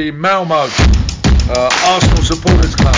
[0.00, 2.96] the Malmo uh, Arsenal Supporters Club.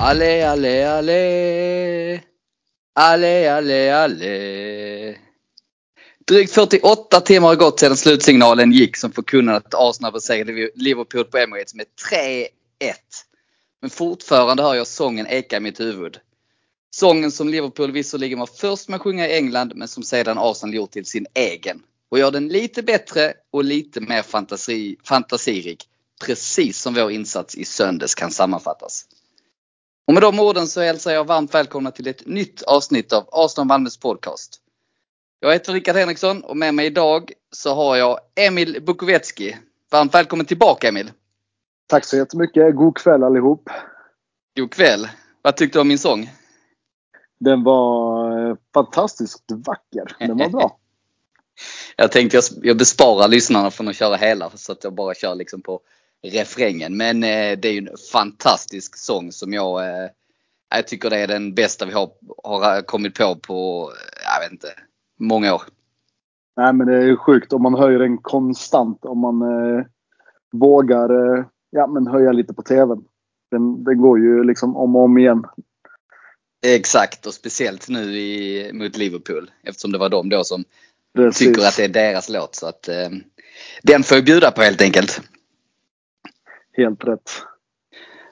[0.00, 2.24] Ale, ale, ale.
[2.96, 5.23] Ale, ale, ale.
[6.26, 11.38] Drygt 48 timmar har gått sedan slutsignalen gick som förkunnade att Arsenal besegrade Liverpool på
[11.38, 12.48] Emirates med 3-1.
[13.80, 16.18] Men fortfarande hör jag sången eka i mitt huvud.
[16.90, 20.74] Sången som Liverpool visserligen var först med att sjunga i England men som sedan Arsenal
[20.74, 21.82] gjort till sin egen.
[22.08, 25.88] Och gör den lite bättre och lite mer fantasi, fantasirik.
[26.26, 29.04] Precis som vår insats i söndags kan sammanfattas.
[30.06, 33.66] Och med de orden så hälsar jag varmt välkomna till ett nytt avsnitt av Arsenal
[33.66, 34.60] Malmös podcast.
[35.44, 39.56] Jag heter Rickard Henriksson och med mig idag så har jag Emil Bukovetski.
[39.90, 41.12] Varmt välkommen tillbaka Emil!
[41.86, 42.76] Tack så jättemycket.
[42.76, 43.70] God kväll allihop.
[44.56, 45.08] God kväll!
[45.42, 46.30] Vad tyckte du om min sång?
[47.40, 50.16] Den var eh, fantastiskt vacker.
[50.18, 50.78] Den var bra.
[51.96, 55.62] jag tänkte jag besparar lyssnarna från att köra hela så att jag bara kör liksom
[55.62, 55.80] på
[56.22, 56.96] refrängen.
[56.96, 60.10] Men eh, det är ju en fantastisk sång som jag, eh,
[60.74, 62.10] jag tycker det är den bästa vi har,
[62.44, 63.90] har kommit på på,
[64.24, 64.74] jag vet inte,
[65.20, 65.62] många år.
[66.56, 69.04] Nej men det är sjukt om man höjer den konstant.
[69.04, 69.84] Om man eh,
[70.52, 73.04] vågar eh, ja, men höja lite på TVn.
[73.50, 75.44] Den, den går ju liksom om och om igen.
[76.66, 80.64] Exakt och speciellt nu i, mot Liverpool eftersom det var de då som
[81.14, 81.38] Precis.
[81.38, 82.54] tycker att det är deras låt.
[82.54, 83.08] Så att, eh,
[83.82, 85.20] den får jag bjuda på helt enkelt.
[86.72, 87.30] Helt rätt.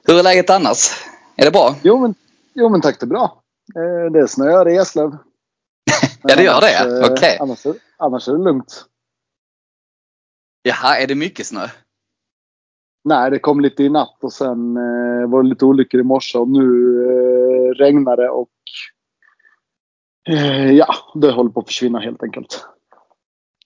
[0.03, 0.89] Hur är läget annars?
[1.35, 1.75] Är det bra?
[1.83, 2.15] Jo men,
[2.53, 3.43] jo, men tack det är bra.
[3.75, 5.17] Eh, det snöar i Eslöv.
[6.23, 6.77] Ja det gör det?
[6.77, 7.11] Eh, Okej.
[7.11, 7.37] Okay.
[7.39, 7.65] Annars,
[7.97, 8.85] annars är det lugnt.
[10.61, 11.67] Jaha, är det mycket snö?
[13.03, 16.37] Nej, det kom lite i natt och sen eh, var det lite olyckor i morse
[16.37, 16.61] och nu
[17.03, 18.49] eh, regnar det och
[20.29, 22.65] eh, ja, det håller på att försvinna helt enkelt.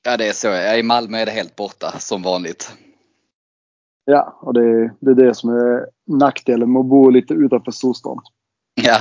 [0.03, 0.78] Ja, det är så.
[0.78, 2.73] I Malmö är det helt borta som vanligt.
[4.06, 8.19] Ja, och det, det är det som är nackdelen med att bo lite utanför storstan.
[8.75, 9.00] Ja.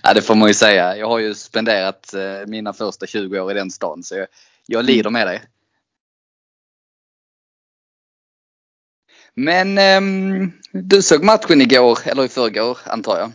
[0.03, 0.97] ja, det får man ju säga.
[0.97, 4.27] Jag har ju spenderat eh, mina första 20 år i den stan så jag,
[4.65, 5.41] jag lider med dig.
[9.33, 10.01] Men eh,
[10.71, 13.31] du såg matchen igår, eller i förrgår antar jag?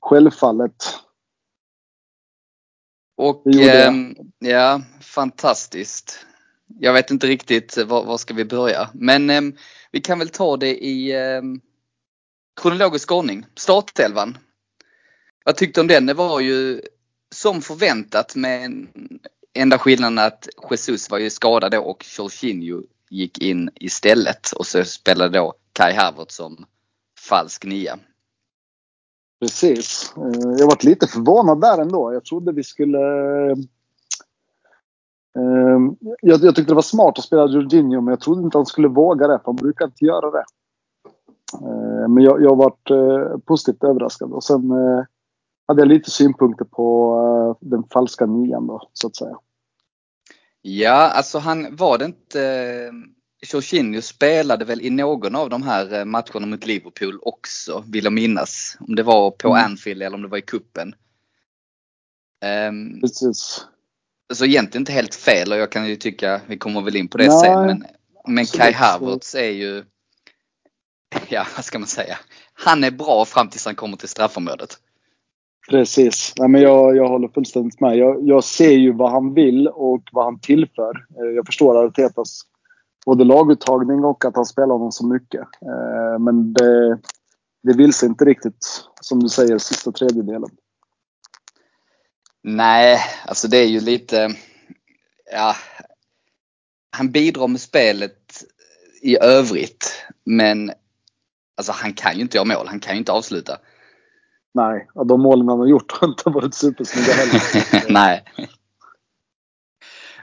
[0.00, 0.98] Självfallet.
[3.16, 3.92] Och eh,
[4.38, 6.26] ja, fantastiskt.
[6.80, 8.88] Jag vet inte riktigt var, var ska vi börja.
[8.94, 9.42] Men eh,
[9.90, 11.42] vi kan väl ta det i eh,
[12.60, 13.46] kronologisk ordning.
[13.54, 14.38] Startelvan.
[15.44, 16.06] Vad tyckte om den?
[16.06, 16.80] Det var ju
[17.34, 18.86] som förväntat med
[19.54, 24.84] enda skillnaden att Jesus var ju skadad då och Jorginho gick in istället och så
[24.84, 26.66] spelade då Kai Havertz som
[27.28, 27.98] falsk nia.
[29.40, 30.12] Precis.
[30.16, 32.12] Eh, jag varit lite förvånad där ändå.
[32.12, 32.98] Jag trodde vi skulle...
[35.36, 35.78] Eh,
[36.20, 38.88] jag, jag tyckte det var smart att spela Jorginho men jag trodde inte han skulle
[38.88, 40.44] våga det han brukar inte göra det.
[41.52, 42.90] Eh, men jag, jag varit
[43.44, 44.62] positivt överraskad och sen
[45.68, 49.38] hade jag lite synpunkter på den falska nian då så att säga.
[50.62, 52.92] Ja, alltså han var det inte
[53.40, 58.12] Jorginho spelade väl i någon av de här eh, matcherna mot Liverpool också, vill jag
[58.12, 58.76] minnas.
[58.80, 59.64] Om det var på mm.
[59.64, 60.94] Anfield eller om det var i kuppen.
[62.68, 63.66] Um, Precis.
[64.32, 67.18] Så egentligen inte helt fel och jag kan ju tycka, vi kommer väl in på
[67.18, 67.84] det Nej, sen, men,
[68.26, 69.84] men Kai Havertz är ju,
[71.28, 72.18] ja vad ska man säga,
[72.52, 74.78] han är bra fram tills han kommer till straffområdet.
[75.68, 76.32] Precis.
[76.38, 77.96] Nej, men jag, jag håller fullständigt med.
[77.96, 81.06] Jag, jag ser ju vad han vill och vad han tillför.
[81.18, 82.42] Eh, jag förstår Artetas
[83.06, 85.40] både laguttagning och att han spelar honom så mycket.
[85.40, 86.98] Eh, men det,
[87.62, 88.66] det vill sig inte riktigt,
[89.00, 90.50] som du säger, sista tredjedelen.
[92.42, 94.34] Nej, alltså det är ju lite...
[95.32, 95.54] Ja,
[96.90, 98.44] han bidrar med spelet
[99.02, 100.04] i övrigt.
[100.24, 100.72] Men
[101.56, 102.68] alltså, han kan ju inte göra mål.
[102.68, 103.58] Han kan ju inte avsluta.
[104.54, 107.42] Nej, och de målen han har gjort har inte varit supersnygga heller.
[107.92, 108.24] Nej.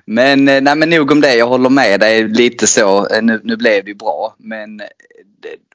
[0.05, 3.07] Men, eh, nej, men nog om det, jag håller med dig lite så.
[3.07, 4.35] Eh, nu, nu blev det ju bra.
[4.37, 4.87] Men eh,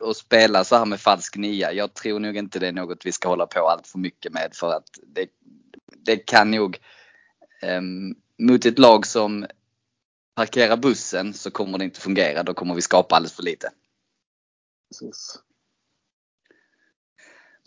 [0.01, 3.13] att spela så här med falsk nia, jag tror nog inte det är något vi
[3.13, 5.27] ska hålla på allt för mycket med för att det,
[5.97, 6.79] det kan nog
[7.63, 9.47] um, mot ett lag som
[10.35, 12.43] parkerar bussen så kommer det inte fungera.
[12.43, 13.71] Då kommer vi skapa alldeles för lite.
[14.89, 15.39] Precis.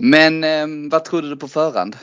[0.06, 1.96] Men eh, vad trodde du på förhand?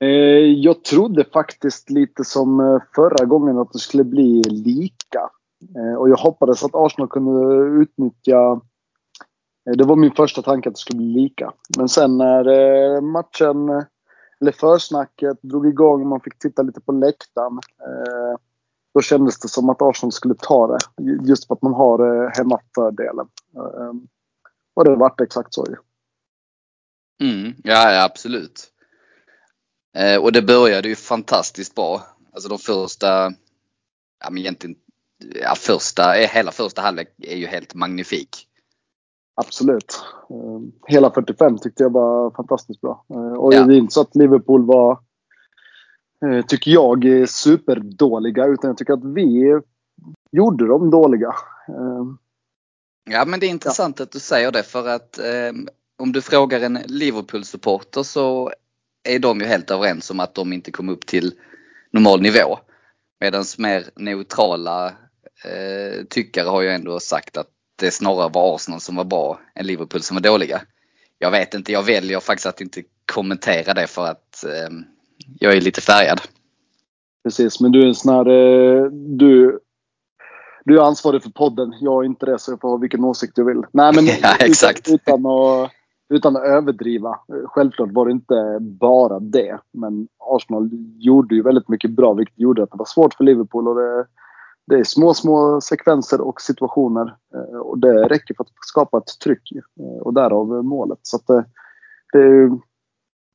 [0.00, 0.08] Eh,
[0.46, 5.30] jag trodde faktiskt lite som eh, förra gången att det skulle bli lika.
[5.76, 8.60] Eh, och jag hoppades att Arsenal kunde utnyttja
[9.68, 11.52] eh, det var min första tanke att det skulle bli lika.
[11.78, 13.82] Men sen när eh, matchen, eh,
[14.40, 17.58] eller försnacket drog igång, och man fick titta lite på läktaren.
[17.80, 18.38] Eh,
[18.94, 20.78] då kändes det som att Arsenal skulle ta det.
[21.28, 23.26] Just för att man har hemmafördelen.
[23.56, 24.06] Ehm,
[24.74, 25.76] och det vart exakt så ju.
[27.22, 28.68] Mm, ja, absolut.
[30.20, 32.02] Och det började ju fantastiskt bra.
[32.32, 33.32] Alltså de första,
[34.24, 34.76] ja men egentligen,
[35.34, 38.48] ja första, hela första halvlek är ju helt magnifik.
[39.34, 40.00] Absolut.
[40.30, 43.04] Ehm, hela 45 tyckte jag var fantastiskt bra.
[43.10, 43.64] Ehm, och ja.
[43.64, 44.98] det är inte så att Liverpool var,
[46.26, 48.46] eh, tycker jag, superdåliga.
[48.46, 49.60] Utan jag tycker att vi
[50.32, 51.34] gjorde dem dåliga.
[51.68, 52.18] Ehm,
[53.10, 54.02] ja men det är intressant ja.
[54.02, 55.52] att du säger det för att eh,
[56.02, 58.52] om du frågar en Liverpool-supporter så
[59.08, 61.32] är de ju helt överens om att de inte kom upp till
[61.90, 62.58] normal nivå.
[63.20, 64.86] Medan mer neutrala
[65.44, 67.46] eh, tyckare har ju ändå sagt att
[67.76, 70.62] det snarare var Arsenal som var bra än Liverpool som var dåliga.
[71.18, 72.82] Jag vet inte, jag väljer faktiskt att inte
[73.12, 74.74] kommentera det för att eh,
[75.38, 76.20] jag är lite färgad.
[77.24, 79.60] Precis, men du är en sån här, eh, du,
[80.64, 81.72] du är ansvarig för podden.
[81.80, 83.62] Jag är inte det så jag får ha vilken åsikt du vill.
[83.72, 84.88] Nej men ja, exakt.
[84.88, 85.70] Utan, utan att
[86.12, 87.18] utan att överdriva.
[87.44, 89.58] Självklart var det inte bara det.
[89.72, 93.68] Men Arsenal gjorde ju väldigt mycket bra vilket gjorde att det var svårt för Liverpool.
[93.68, 94.06] Och det,
[94.66, 97.16] det är små, små sekvenser och situationer.
[97.34, 99.52] Eh, och det räcker för att skapa ett tryck.
[99.52, 100.98] Eh, och därav målet.
[101.02, 101.42] Så att eh,
[102.12, 102.58] det, det,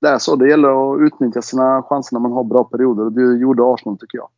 [0.02, 0.36] det är så.
[0.36, 3.06] Det gäller att utnyttja sina chanser när man har bra perioder.
[3.06, 4.30] Och det gjorde Arsenal tycker jag.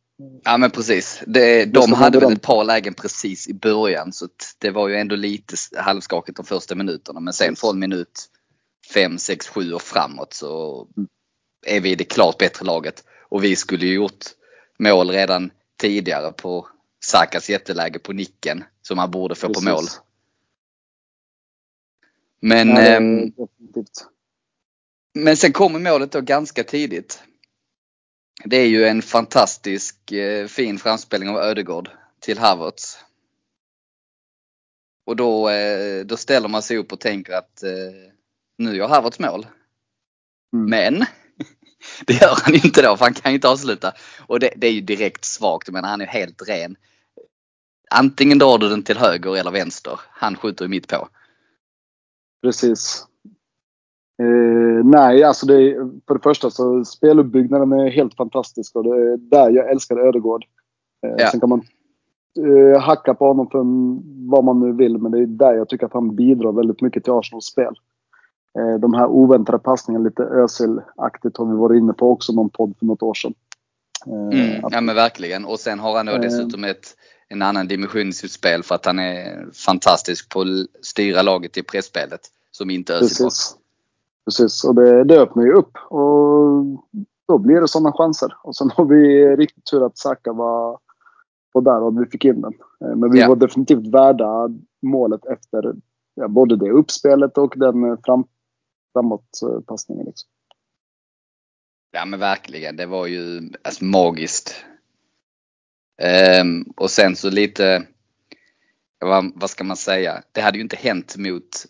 [0.44, 1.22] Ja men precis.
[1.26, 4.28] Det, de hade väl ett par lägen precis i början så
[4.58, 7.20] det var ju ändå lite halvskakigt de första minuterna.
[7.20, 8.28] Men sen från minut
[8.94, 10.86] 5, 6, 7 och framåt så
[11.66, 13.04] är vi det klart bättre laget.
[13.28, 14.24] Och vi skulle ju gjort
[14.78, 15.50] mål redan
[15.80, 16.68] tidigare på
[17.04, 19.64] Sakas jätteläge på nicken som han borde få precis.
[19.64, 19.84] på mål.
[22.40, 23.00] Men, ja, eh,
[25.14, 27.22] men sen kommer målet då ganska tidigt.
[28.44, 31.90] Det är ju en fantastisk eh, fin framspelning av Ödegård
[32.20, 32.98] till Havertz.
[35.06, 38.12] Och då, eh, då ställer man sig upp och tänker att eh,
[38.58, 39.46] nu gör Havertz mål.
[40.52, 40.70] Mm.
[40.70, 40.98] Men
[42.06, 43.92] det gör han inte då för han kan ju inte avsluta.
[44.26, 45.68] Och det, det är ju direkt svagt.
[45.70, 46.76] Men han är helt ren.
[47.90, 50.00] Antingen drar du den till höger eller vänster.
[50.08, 51.08] Han skjuter ju mitt på.
[52.42, 53.06] Precis.
[54.20, 55.74] Eh, nej, alltså det
[56.06, 60.44] för det första så speluppbyggnaden är helt fantastisk och det är där jag älskar Ödegård.
[61.06, 61.30] Eh, ja.
[61.30, 61.62] Sen kan man
[62.38, 63.58] eh, hacka på honom för
[64.30, 67.04] vad man nu vill men det är där jag tycker att han bidrar väldigt mycket
[67.04, 67.74] till Arsenals spel.
[68.58, 72.74] Eh, de här oväntade passningarna, lite Özil-aktigt har vi varit inne på också någon podd
[72.78, 73.34] för något år sedan.
[74.06, 76.96] Eh, mm, ja men verkligen och sen har han då dessutom ett,
[77.28, 81.56] en annan dimension i sitt spel för att han är fantastisk på att styra laget
[81.56, 82.20] i pressspelet
[82.50, 83.59] som inte Özil var.
[84.30, 85.76] Precis, och det, det öppnar ju upp.
[85.76, 86.64] Och
[87.28, 88.34] då blir det sådana chanser.
[88.42, 90.78] Och sen har vi riktigt tur att Saka var,
[91.52, 92.52] var där och vi fick in den.
[92.84, 93.28] Eh, men vi yeah.
[93.28, 94.48] var definitivt värda
[94.82, 95.74] målet efter
[96.14, 98.24] ja, både det uppspelet och den fram,
[98.92, 100.06] framåtpassningen.
[100.06, 100.30] Liksom.
[101.90, 104.64] Ja men verkligen, det var ju alltså, magiskt.
[106.02, 107.86] Ehm, och sen så lite,
[108.98, 111.66] vad, vad ska man säga, det hade ju inte hänt mot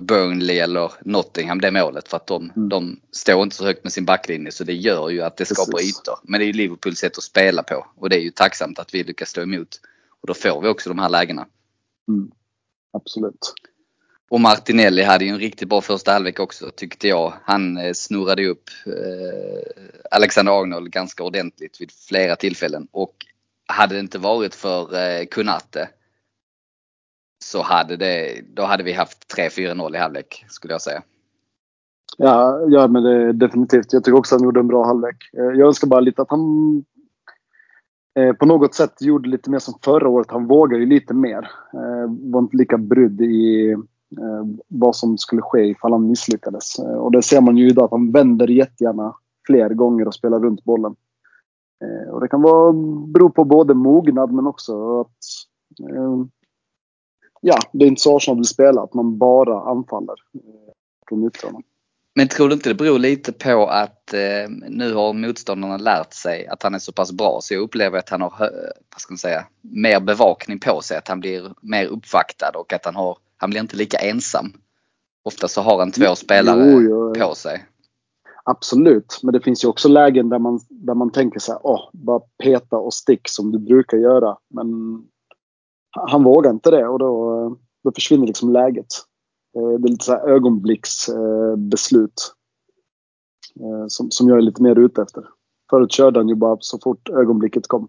[0.00, 2.68] Burnley eller Nottingham det målet för att de, mm.
[2.68, 5.72] de står inte så högt med sin backlinje så det gör ju att det skapar
[5.72, 6.00] Precis.
[6.00, 6.18] ytor.
[6.22, 8.94] Men det är ju Liverpools sätt att spela på och det är ju tacksamt att
[8.94, 9.80] vi lyckas stå emot.
[10.20, 11.46] Och då får vi också de här lägena.
[12.08, 12.30] Mm.
[12.92, 13.54] Absolut.
[14.28, 17.34] Och Martinelli hade ju en riktigt bra första halvlek också tyckte jag.
[17.42, 22.88] Han eh, snurrade upp eh, Alexander Arnold ganska ordentligt vid flera tillfällen.
[22.90, 23.14] Och
[23.66, 25.88] hade det inte varit för eh, Kunate
[27.46, 31.02] så hade det, då hade vi haft 3-4-0 i halvlek skulle jag säga.
[32.18, 33.92] Ja, ja men det, definitivt.
[33.92, 35.16] Jag tycker också att han gjorde en bra halvlek.
[35.38, 36.84] Eh, jag önskar bara lite att han
[38.18, 40.30] eh, på något sätt gjorde lite mer som förra året.
[40.30, 41.50] Han vågade ju lite mer.
[41.72, 43.76] Eh, var inte lika brydd i
[44.10, 46.78] Eh, vad som skulle ske ifall han misslyckades.
[46.78, 49.14] Och det ser man ju idag att han vänder jättegärna
[49.46, 50.96] fler gånger och spelar runt bollen.
[52.10, 52.72] Och det kan vara,
[53.06, 55.16] bero på både mognad men också att
[57.46, 60.14] ja, det är inte så Arsenal vill spela, att man bara anfaller
[61.08, 61.58] från yttrarna.
[62.14, 66.46] Men tror du inte det beror lite på att eh, nu har motståndarna lärt sig
[66.46, 68.30] att han är så pass bra så jag upplever att han har,
[68.92, 70.96] vad ska man säga, mer bevakning på sig.
[70.96, 74.52] Att han blir mer uppvaktad och att han har han blir inte lika ensam.
[75.22, 77.14] Ofta så har han två spelare jo, jo.
[77.14, 77.66] på sig.
[78.44, 81.88] Absolut, men det finns ju också lägen där man, där man tänker så här, åh,
[81.92, 84.36] bara peta och stick som du brukar göra.
[84.48, 85.02] Men
[85.96, 88.86] han vågar inte det och då, då försvinner liksom läget.
[89.56, 92.32] Eh, det är lite så här ögonblicksbeslut.
[93.60, 95.24] Eh, som, som jag är lite mer ute efter.
[95.70, 97.88] Förut körde han ju bara så fort ögonblicket kom.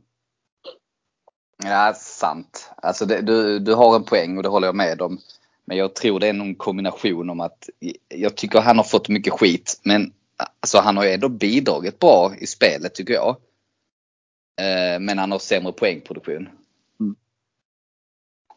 [1.63, 2.71] Ja, sant.
[2.75, 5.17] Alltså det, du, du har en poäng och det håller jag med om.
[5.65, 7.69] Men jag tror det är någon kombination om att
[8.07, 9.81] jag tycker han har fått mycket skit.
[9.83, 10.13] Men
[10.59, 13.29] alltså han har ju ändå bidragit bra i spelet tycker jag.
[14.61, 16.49] Eh, men han har sämre poängproduktion.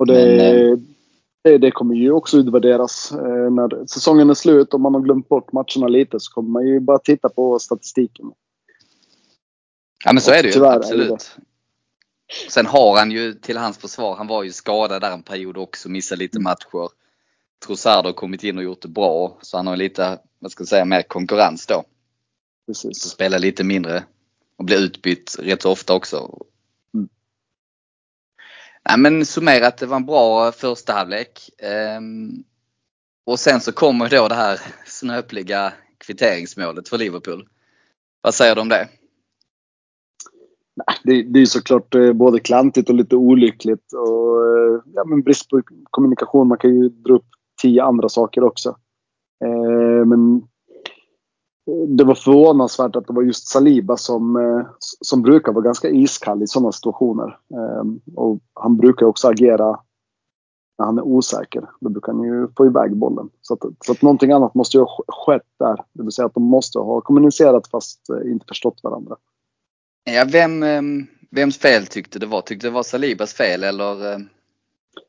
[0.01, 0.79] Och det, men, eh,
[1.43, 4.75] det, det, kommer ju också utvärderas eh, när säsongen är slut.
[4.75, 8.27] Om man har glömt bort matcherna lite så kommer man ju bara titta på statistiken.
[10.05, 10.67] Ja men så är det ju.
[10.67, 11.37] Absolut.
[12.49, 15.89] Sen har han ju till hans försvar, han var ju skadad där en period också,
[15.89, 16.45] missade lite mm.
[16.45, 16.89] matcher.
[17.67, 20.69] Trossard har kommit in och gjort det bra så han har lite, vad ska jag
[20.69, 21.85] säga, mer konkurrens då.
[22.67, 22.99] Precis.
[22.99, 24.05] Spela lite mindre
[24.57, 26.39] och bli utbytt rätt ofta också.
[28.89, 31.51] Nej men summerat, det var en bra första halvlek.
[31.63, 32.31] Ehm,
[33.27, 37.49] och sen så kommer då det här snöpliga kvitteringsmålet för Liverpool.
[38.21, 38.89] Vad säger du om det?
[41.05, 43.93] det, det är såklart eh, både klantigt och lite olyckligt.
[43.93, 46.49] Och, eh, ja, men brist på kommunikation.
[46.49, 47.27] Man kan ju dra upp
[47.63, 48.77] tio andra saker också.
[49.45, 50.43] Eh, men
[51.89, 56.47] det var förvånansvärt att det var just Saliba som, som brukar vara ganska iskall i
[56.47, 57.39] sådana situationer.
[58.17, 59.79] Och han brukar också agera
[60.79, 61.71] när han är osäker.
[61.81, 63.31] Då brukar han ju få iväg bollen.
[63.43, 65.85] Så att, så att någonting annat måste ju ha skett där.
[65.93, 69.17] Det vill säga att de måste ha kommunicerat fast inte förstått varandra.
[70.05, 72.41] Ja, vem, ehm, vems fel tyckte det var?
[72.41, 74.15] Tyckte det var Salibas fel eller?
[74.15, 74.29] Ehm,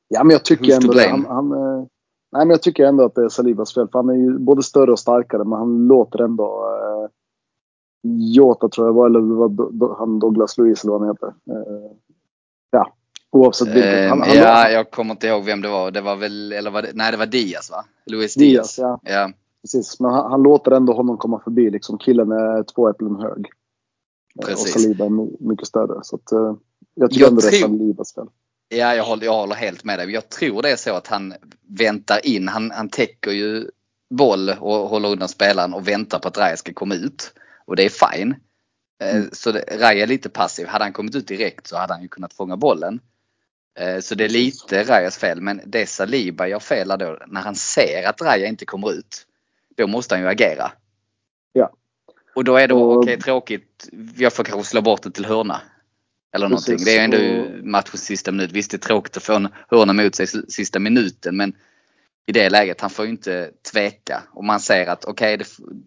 [0.07, 1.09] ja, men jag tycker ändå det.
[1.09, 1.85] Han, han, eh,
[2.31, 3.87] nej, men jag tycker ändå att det är Salibas fel.
[3.87, 7.09] För han är ju både större och starkare men han låter ändå eh,
[8.03, 11.27] Jota tror jag var, eller var han Douglas Luiz eller vad han heter.
[11.27, 11.91] Eh,
[12.71, 12.93] ja,
[13.31, 14.09] oavsett vilket.
[14.09, 15.91] Han, han, ja, jag kommer inte ihåg vem det var.
[15.91, 17.85] Det var väl, eller var det, nej det var Diaz va?
[18.05, 18.75] Luis Diaz.
[18.75, 19.11] Diaz ja.
[19.11, 19.31] ja.
[19.61, 21.97] Precis, men han, han, låter ändå honom komma förbi liksom.
[21.97, 23.47] Killen är två äpplen hög.
[24.41, 24.75] Precis.
[24.75, 25.99] Och Saliba är mycket större.
[26.03, 26.55] Så att, eh,
[26.95, 27.51] jag tycker jag ändå tror...
[27.51, 28.27] det är Salibas fel.
[28.73, 30.11] Ja, jag håller, jag håller helt med dig.
[30.11, 31.33] Jag tror det är så att han
[31.67, 32.47] väntar in.
[32.47, 33.69] Han, han täcker ju
[34.09, 37.33] boll och håller undan spelaren och väntar på att Raja ska komma ut.
[37.65, 38.35] Och det är fine.
[39.01, 39.29] Eh, mm.
[39.31, 40.67] Så Raja är lite passiv.
[40.67, 42.99] Hade han kommit ut direkt så hade han ju kunnat fånga bollen.
[43.79, 45.41] Eh, så det är lite Rajas fel.
[45.41, 49.27] Men det Saliba gör fel då, när han ser att Raja inte kommer ut.
[49.77, 50.71] Då måste han ju agera.
[51.53, 51.71] Ja.
[52.35, 53.89] Och då är det okej okay, tråkigt.
[54.17, 55.61] Jag får kanske slå bort det till hörna.
[56.33, 56.85] Eller Precis, någonting.
[56.85, 57.65] Det är ändå och...
[57.65, 58.51] matchens sista minut.
[58.51, 61.53] Visst det är tråkigt att få en hörna mot sig sista minuten men
[62.25, 64.23] i det läget, han får ju inte tveka.
[64.31, 65.45] Och man ser att okej, okay, det,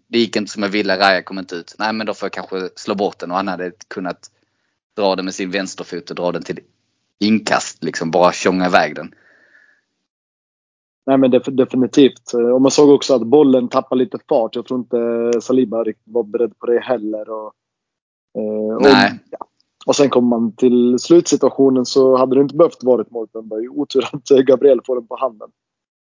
[0.09, 1.75] det gick inte som jag ville, Raja kom inte ut.
[1.79, 4.31] Nej men då får jag kanske slå bort den och han hade kunnat
[4.97, 6.61] dra den med sin vänsterfot och dra den till
[7.21, 7.85] inkast.
[7.85, 9.15] Liksom bara tjonga iväg den.
[11.07, 12.35] Nej men definitivt.
[12.35, 14.57] Och man såg också att bollen tappade lite fart.
[14.57, 17.31] Jag tror inte Saliba var beredd på det heller.
[17.31, 17.53] Och,
[18.39, 19.21] eh, och, Nej.
[19.31, 19.47] Ja.
[19.87, 23.29] Och sen kommer man till slutsituationen så hade det inte behövt vara ett mål.
[23.33, 25.49] Det var ju otur att Gabriel får den på handen.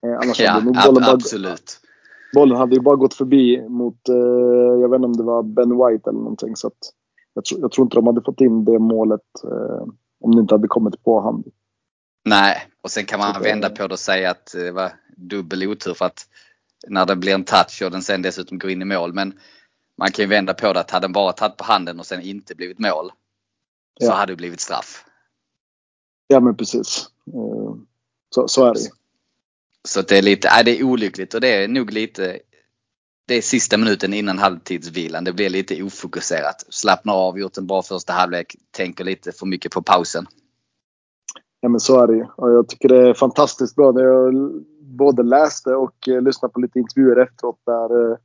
[0.07, 1.81] Eh, annars ja, hade bollen ab absolut.
[2.35, 4.15] Bara, bollen hade ju bara gått förbi mot, eh,
[4.81, 6.57] jag vet inte om det var Ben White eller någonting.
[6.57, 6.71] Så
[7.35, 9.21] jag, tro, jag tror inte de hade fått in det målet
[10.21, 11.45] om det inte hade kommit på hand.
[12.25, 15.95] Nej, och sen kan man vända på det och säga att det var dubbel otur
[15.95, 16.29] för att
[16.89, 19.13] när det blir en touch och den sen dessutom går in i mål.
[19.13, 19.33] Men
[19.99, 22.21] man kan ju vända på det att hade den bara tagit på handen och sen
[22.21, 23.11] inte blivit mål
[24.01, 25.05] så hade det blivit straff.
[26.27, 27.09] Ja men precis.
[27.27, 27.75] Eh,
[28.31, 28.81] så, så är det
[29.89, 32.41] Så det är lite, nej, det är olyckligt och det är nog lite
[33.29, 35.25] det är sista minuten innan halvtidsvilan.
[35.25, 36.65] Det blir lite ofokuserat.
[36.69, 40.27] Slappnar av, gjort en bra första halvlek, tänker lite för mycket på pausen.
[41.61, 42.27] Ja men så är det ju.
[42.37, 43.93] Och jag tycker det är fantastiskt bra.
[43.93, 44.35] När jag
[44.81, 48.17] både läste och eh, lyssnade på lite intervjuer efteråt där eh,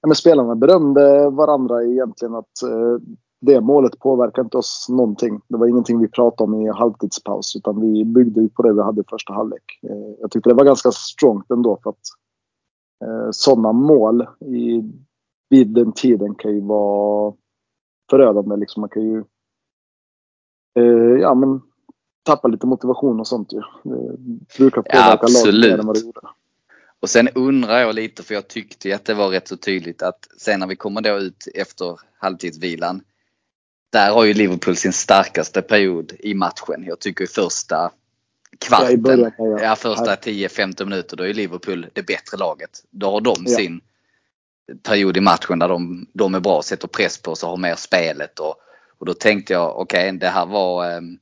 [0.00, 2.62] ja, men spelarna berömde varandra egentligen att
[3.40, 5.40] det målet påverkar inte oss någonting.
[5.48, 9.00] Det var ingenting vi pratade om i halvtidspaus utan vi byggde på det vi hade
[9.00, 9.78] i första halvlek.
[10.20, 14.82] Jag tyckte det var ganska strongt ändå för att sådana mål i,
[15.48, 17.34] vid den tiden kan ju vara
[18.10, 18.56] förödande.
[18.56, 19.24] Liksom man kan ju
[21.20, 21.60] ja, men
[22.22, 23.60] tappar lite motivation och sånt ju.
[23.82, 26.20] Det brukar påverka ja, laget mer än vad det gjorde.
[27.00, 30.28] Och sen undrar jag lite, för jag tyckte att det var rätt så tydligt att
[30.38, 33.00] sen när vi kommer då ut efter halvtidsvilan.
[33.90, 36.84] Där har ju Liverpool sin starkaste period i matchen.
[36.86, 37.90] Jag tycker i första
[38.58, 39.62] kvarten, ja, början, ja.
[39.62, 42.70] ja första 10-15 minuter, då är Liverpool det bättre laget.
[42.90, 43.56] Då har de ja.
[43.56, 43.80] sin
[44.82, 47.74] period i matchen där de, de är bra, sätter press på oss och har mer
[47.74, 48.38] spelet.
[48.38, 48.54] Och,
[48.98, 51.18] och då tänkte jag, okej okay, det här var um,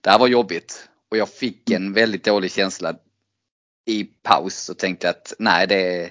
[0.00, 0.88] det här var jobbigt.
[1.10, 2.94] Och jag fick en väldigt dålig känsla
[3.84, 6.10] i paus och tänkte att nej det är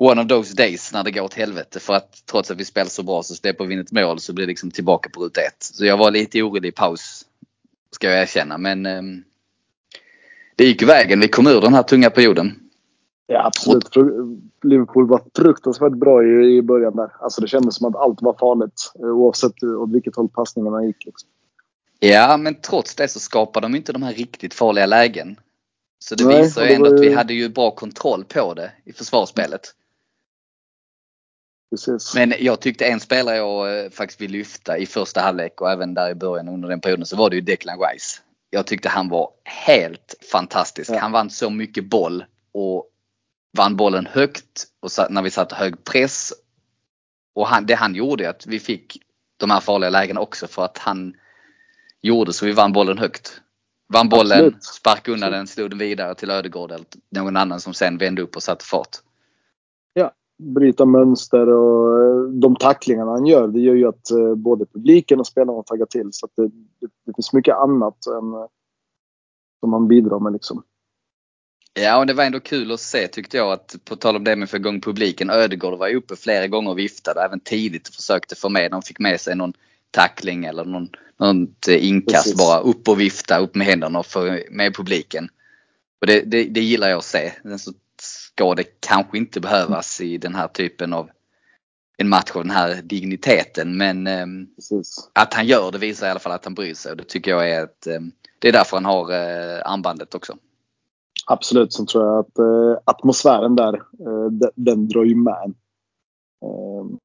[0.00, 1.80] one of those days när det går åt helvete.
[1.80, 4.32] För att trots att vi spelar så bra så släpper vi in ett mål så
[4.32, 5.56] blir det liksom tillbaka på ruta ett.
[5.62, 7.26] Så jag var lite orolig i paus.
[7.90, 9.02] Ska jag erkänna men eh,
[10.56, 11.20] det gick vägen.
[11.20, 12.60] Vi kom ur den här tunga perioden.
[13.26, 13.88] Ja, absolut.
[14.62, 17.10] Liverpool var fruktansvärt bra i, i början där.
[17.20, 21.06] Alltså det kändes som att allt var farligt eh, oavsett åt vilket håll passningarna gick.
[21.06, 21.28] Liksom.
[21.98, 25.36] Ja, men trots det så skapade de inte de här riktigt farliga lägen.
[25.98, 28.92] Så det Nej, visar ju ändå att vi hade ju bra kontroll på det i
[28.92, 29.74] försvarsspelet.
[31.70, 32.14] Precis.
[32.14, 35.94] Men jag tyckte en spelare jag eh, faktiskt vill lyfta i första halvlek och även
[35.94, 38.20] där i början under den perioden så var det ju Declan Rice.
[38.50, 40.90] Jag tyckte han var helt fantastisk.
[40.90, 40.98] Ja.
[40.98, 42.86] Han vann så mycket boll och
[43.56, 46.32] vann bollen högt och när vi satte hög press.
[47.34, 48.96] Och han, det han gjorde att vi fick
[49.36, 51.14] de här farliga lägena också för att han
[52.02, 53.40] gjorde så vi vann bollen högt.
[53.92, 57.98] Vann bollen, sparkade undan den, slog den vidare till Ödegård eller någon annan som sen
[57.98, 58.96] vände upp och satte fart.
[60.40, 65.20] Bryta mönster och eh, de tacklingarna han gör det gör ju att eh, både publiken
[65.20, 66.08] och spelarna taggar till.
[66.12, 66.42] Så det,
[66.80, 68.46] det, det, finns mycket annat än, eh,
[69.60, 70.62] som han bidrar med liksom.
[71.74, 74.36] Ja, och det var ändå kul att se tyckte jag att på tal om det
[74.36, 75.30] med att få igång publiken.
[75.30, 78.70] Ödegård var ju uppe flera gånger och viftade även tidigt och försökte få med.
[78.70, 79.52] De fick med sig någon
[79.90, 82.38] tackling eller någon, något inkast Precis.
[82.38, 82.60] bara.
[82.60, 85.28] Upp och vifta, upp med händerna och få med publiken.
[86.00, 87.32] Och det, det, det gillar jag att se.
[87.42, 87.72] Sen så
[88.40, 91.10] ska det kanske inte behövas i den här typen av
[91.98, 93.76] en match av den här digniteten.
[93.76, 94.26] Men eh,
[95.12, 97.30] att han gör det visar i alla fall att han bryr sig och det tycker
[97.30, 98.00] jag är att eh,
[98.38, 100.36] det är därför han har eh, armbandet också.
[101.26, 105.54] Absolut, sen tror jag att eh, atmosfären där, eh, den, den, drar ju med
[106.44, 106.96] eh,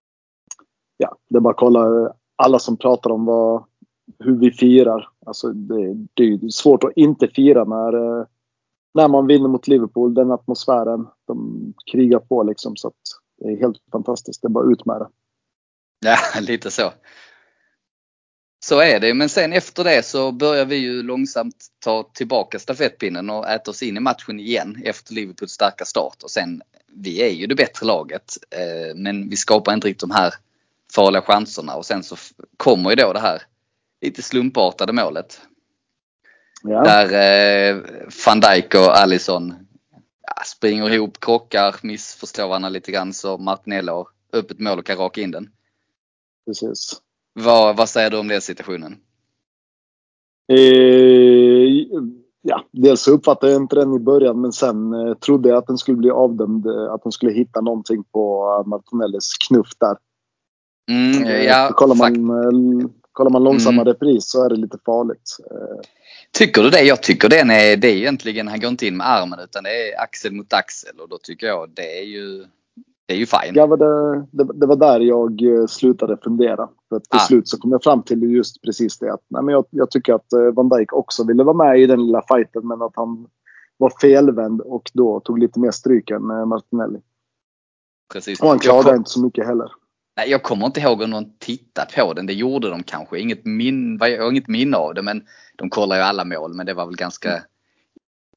[0.98, 3.63] Ja, det är bara att kolla alla som pratar om vad,
[4.19, 5.10] hur vi firar.
[5.26, 8.26] Alltså det, det är svårt att inte fira när,
[8.95, 10.13] när man vinner mot Liverpool.
[10.13, 12.75] Den atmosfären, de krigar på liksom.
[12.75, 12.93] Så att
[13.38, 14.41] det är helt fantastiskt.
[14.41, 15.08] Det är bara ut med det.
[15.99, 16.91] Ja, lite så.
[18.65, 23.29] Så är det, men sen efter det så börjar vi ju långsamt ta tillbaka stafettpinnen
[23.29, 26.23] och äta oss in i matchen igen efter Liverpools starka start.
[26.23, 30.12] Och sen, vi är ju det bättre laget, eh, men vi skapar inte riktigt de
[30.12, 30.34] här
[30.93, 32.15] farliga chanserna och sen så
[32.58, 33.41] kommer ju då det här
[34.01, 35.41] lite slumpartade målet.
[36.67, 36.84] Ja.
[36.84, 37.84] Där eh,
[38.25, 39.54] van Dijk och Allison
[40.21, 44.97] ja, springer ihop, krockar, missförstår varandra lite grann så Martinelli har öppet mål och kan
[44.97, 45.49] raka in den.
[46.45, 47.01] Precis.
[47.34, 48.95] Vad, vad säger du om den situationen?
[50.54, 51.69] Eh,
[52.41, 55.67] ja, dels så uppfattade jag inte den i början men sen eh, trodde jag att
[55.67, 56.65] den skulle bli avdömd.
[56.67, 59.97] Eh, att de skulle hitta någonting på Martinellis knuff där.
[60.91, 63.86] Mm, eh, ja, kollar, man, eh, kollar man långsamma mm.
[63.86, 65.38] repris så är det lite farligt.
[66.32, 66.82] Tycker du det?
[66.82, 69.69] Jag tycker den är, det är egentligen, han går inte in med armen utan det
[69.69, 72.45] är axel mot axel och då tycker jag det är ju
[73.08, 73.54] det är ju fine.
[73.54, 76.69] Ja, det, det, det, var där jag eh, slutade fundera.
[76.89, 77.19] För till ah.
[77.19, 79.13] slut så kom jag fram till just precis det.
[79.13, 81.86] Att, nej, men jag, jag, tycker att eh, Van Dijk också ville vara med i
[81.86, 83.28] den lilla fighten men att han
[83.78, 86.99] var felvänd och då tog lite mer stryk än eh, Martinelli.
[88.13, 88.41] Precis.
[88.41, 89.71] Och han klagade inte så mycket heller.
[90.17, 92.25] Nej, jag kommer inte ihåg om någon tittade på den.
[92.25, 93.19] Det gjorde de kanske.
[93.19, 96.65] Inget min, jag har inget minne av det men de kollar ju alla mål men
[96.65, 97.43] det var väl ganska mm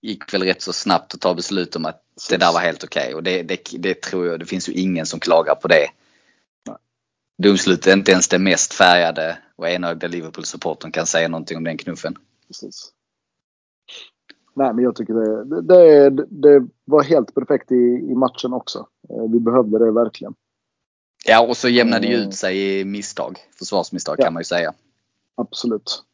[0.00, 3.02] gick väl rätt så snabbt att ta beslut om att det där var helt okej.
[3.02, 3.14] Okay.
[3.14, 5.86] Och det, det, det, tror jag, det finns ju ingen som klagar på det.
[7.42, 11.76] Domslutet är inte ens det mest färgade och enögda Liverpool-supporten kan säga någonting om den
[11.76, 12.14] knuffen.
[12.46, 12.92] Precis.
[14.54, 17.74] Nej, men jag tycker det, det, det, var helt perfekt i,
[18.10, 18.86] i matchen också.
[19.10, 20.34] Eh, vi behövde det verkligen.
[21.28, 23.38] Ja, och så jämnade det ut sig i misstag.
[23.58, 24.24] Försvarsmisstag ja.
[24.24, 24.72] kan man ju säga.
[25.34, 26.04] Absolut.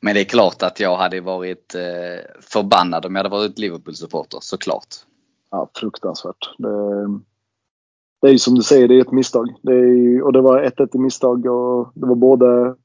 [0.00, 4.38] Men det är klart att jag hade varit eh, förbannad om jag hade varit Liverpool-supporter,
[4.42, 4.86] såklart.
[5.50, 6.54] Ja, fruktansvärt.
[6.58, 6.68] Det,
[8.20, 9.54] det är ju som du säger, det är ett misstag.
[9.62, 12.76] Det är, och det var ett 1 misstag och det var både...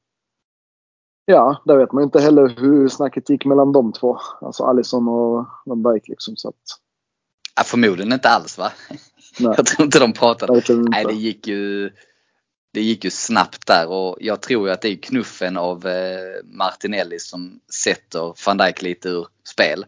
[1.26, 4.18] Ja, där vet man inte heller hur snacket gick mellan de två.
[4.40, 6.36] Alltså Alisson och Van Dijk liksom.
[6.36, 6.83] Så att...
[7.56, 8.72] ja, förmodligen inte alls va?
[8.88, 8.98] Nej.
[9.56, 10.62] Jag tror inte de pratade.
[10.90, 11.90] Nej, det gick ju
[12.72, 16.44] det gick ju snabbt där och jag tror ju att det är knuffen av eh,
[16.44, 19.86] Martinelli som sätter van Dijk lite ur spel.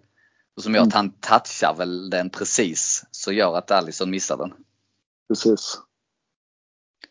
[0.56, 0.96] Och som gör att mm.
[0.96, 4.54] han touchar väl den precis så gör att Alisson missar den.
[5.28, 5.78] Precis.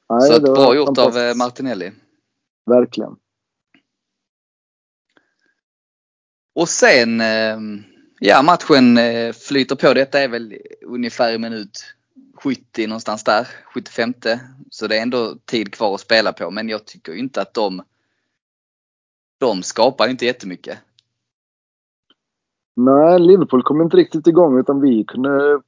[0.10, 1.92] Nej, så bra gjort av eh, Martinelli.
[2.66, 3.16] Verkligen.
[6.56, 7.60] Och sen, eh,
[8.20, 9.00] ja matchen
[9.34, 9.94] flyter på.
[9.94, 11.86] Detta är väl ungefär en minut
[12.36, 14.14] 70 någonstans där, 75.
[14.70, 17.82] Så det är ändå tid kvar att spela på men jag tycker inte att de
[19.38, 20.78] de skapar inte jättemycket.
[22.76, 25.62] Nej, Liverpool kom inte riktigt igång utan vi kunde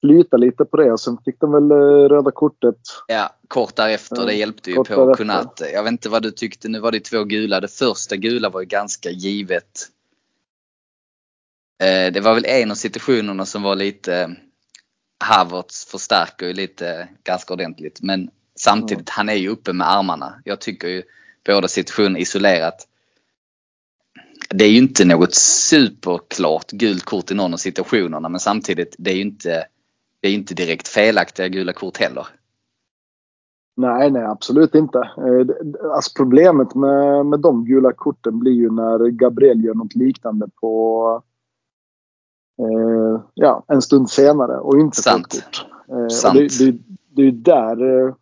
[0.00, 0.98] flyta lite på det.
[0.98, 2.78] Sen fick de väl eh, röda kortet.
[3.06, 4.26] Ja, kort därefter.
[4.26, 5.24] Det hjälpte ju kort på därefter.
[5.24, 5.62] Kunat.
[5.72, 6.68] Jag vet inte vad du tyckte.
[6.68, 7.60] Nu var det två gula.
[7.60, 9.88] Det första gula var ju ganska givet.
[11.82, 14.36] Eh, Det var väl en av situationerna som var lite
[15.24, 17.98] Havertz förstärker ju lite ganska ordentligt.
[18.02, 20.40] Men samtidigt, han är ju uppe med armarna.
[20.44, 21.02] Jag tycker ju
[21.46, 22.88] båda situationer isolerat.
[24.50, 29.10] Det är ju inte något superklart gult kort i någon av situationerna men samtidigt, det
[29.10, 29.64] är ju inte,
[30.20, 32.26] det är inte direkt felaktiga gula kort heller.
[33.76, 34.98] Nej, nej absolut inte.
[34.98, 35.46] Eh,
[35.94, 41.22] Alltså problemet med, med de gula korten blir ju när Gabriel gör något liknande på
[42.58, 45.26] eh, ja, en stund senare och inte Sant.
[45.28, 45.66] kort.
[45.96, 46.34] Eh, Sant.
[46.38, 46.78] det, det,
[47.10, 48.14] det är där eh,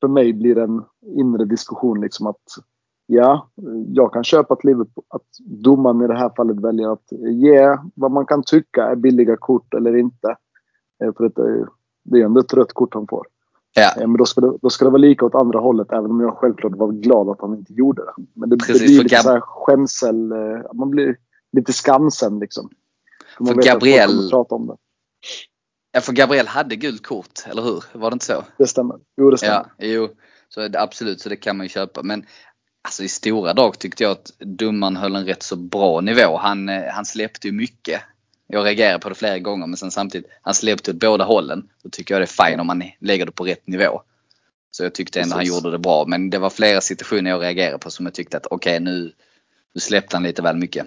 [0.00, 2.42] för mig blir en inre diskussion liksom att
[3.06, 3.48] ja,
[3.86, 8.10] jag kan köpa att, Liverpool, att domaren i det här fallet väljer att ge vad
[8.10, 10.36] man kan tycka är billiga kort eller inte.
[11.04, 11.68] Eh, För det, är-
[12.04, 13.26] det är ju ändå ett rött kort han får.
[13.74, 16.10] Ja, Eh, Men då ska, det, då ska det vara lika åt andra hållet även
[16.10, 18.12] om jag självklart var glad att han inte gjorde det.
[18.34, 20.32] Men det, Precis, det blir lite Gab- så här skämsel.
[20.32, 20.38] eh,
[20.74, 21.16] Man blir
[21.52, 22.70] lite skamsen liksom.
[23.38, 24.30] För För Gabriel-.
[25.92, 27.84] Ja, för Gabriel hade gult kort, eller hur?
[27.92, 28.44] Var det inte så?
[28.58, 28.96] Det stämmer.
[29.16, 29.66] Jo, det stämmer.
[29.76, 30.08] Ja, jo.
[30.48, 32.02] Så absolut, så det kan man ju köpa.
[32.02, 32.26] Men
[32.82, 36.36] alltså i stora drag tyckte jag att domaren höll en rätt så bra nivå.
[36.36, 38.02] Han, eh, han släppte ju mycket.
[38.46, 41.68] Jag reagerade på det flera gånger men sen samtidigt, han släppte åt båda hållen.
[41.82, 44.02] Då tycker jag det är fine om man lägger det på rätt nivå.
[44.70, 45.52] Så jag tyckte ändå Precis.
[45.52, 46.04] han gjorde det bra.
[46.06, 49.12] Men det var flera situationer jag reagerade på som jag tyckte att okej nu,
[49.74, 50.86] nu släppte han lite väl mycket.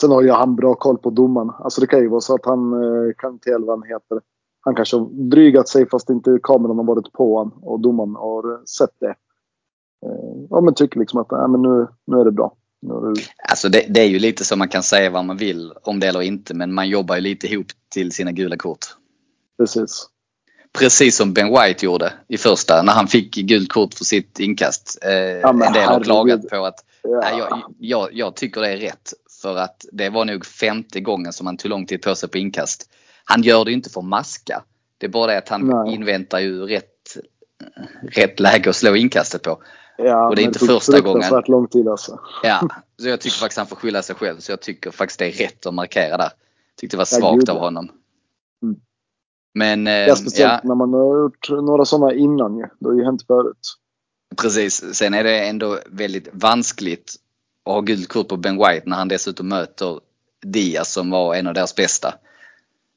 [0.00, 1.50] Sen har ju han bra koll på domaren.
[1.58, 4.20] Alltså det kan ju vara så att han eh, kan inte vad han heter.
[4.60, 8.66] Han kanske har drygat sig fast inte kameran har varit på honom och domaren har
[8.66, 9.14] sett det.
[10.06, 12.56] Eh, Ja men tycker liksom att nej, men nu, nu är det bra.
[13.50, 16.06] Alltså det, det är ju lite så man kan säga vad man vill om det
[16.06, 18.86] eller inte men man jobbar ju lite ihop till sina gula kort.
[19.58, 20.08] precis.
[20.78, 24.98] Precis som Ben White gjorde i första när han fick gult kort för sitt inkast.
[25.02, 27.20] Eh, men en del har klagat på att Ja.
[27.22, 29.12] nej, jag, jag, jag tycker det är rätt.
[29.44, 32.38] För att det var nog femte gången som han tog lång tid på sig på
[32.38, 32.90] inkast.
[33.24, 34.62] Han gör det ju inte för maska.
[34.98, 35.94] Det är bara det att han Nej.
[35.94, 37.16] inväntar ju rätt,
[38.02, 39.62] rätt läge att slå inkastet på.
[39.98, 41.42] Ja, Och det är inte tog första gången.
[41.46, 42.20] lång tid alltså.
[42.42, 42.68] Ja,
[43.02, 44.38] så jag tycker faktiskt han får skylla sig själv.
[44.38, 46.30] Så jag tycker faktiskt det är rätt att markera där.
[46.80, 47.88] Tyckte det var svagt av honom.
[48.62, 48.76] Mm.
[49.54, 52.64] Men eh, Ja, speciellt ja, när man har gjort några sådana innan ju.
[52.80, 53.74] Det har ju hänt förut.
[54.42, 54.94] precis.
[54.94, 57.14] Sen är det ändå väldigt vanskligt
[57.64, 60.00] att ha gult kort på Ben White när han dessutom möter
[60.42, 62.14] Diaz som var en av deras bästa.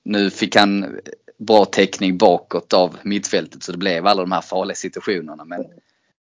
[0.04, 1.00] Nu fick han
[1.38, 5.46] bra täckning bakåt av mittfältet så det blev alla de här farliga situationerna.
[5.46, 5.66] Men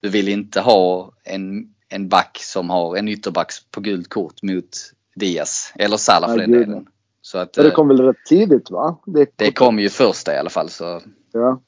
[0.00, 4.92] du vill inte ha en, en back som har en ytterback på gult kort mot
[5.14, 5.72] Diaz.
[5.74, 6.86] Eller Salah för Nej, den gud, delen.
[7.22, 8.98] Så att, det eh, kom väl rätt tidigt va?
[9.06, 10.68] Det, det kom ju första i alla fall.
[10.68, 11.02] Så
[11.32, 11.60] Ja.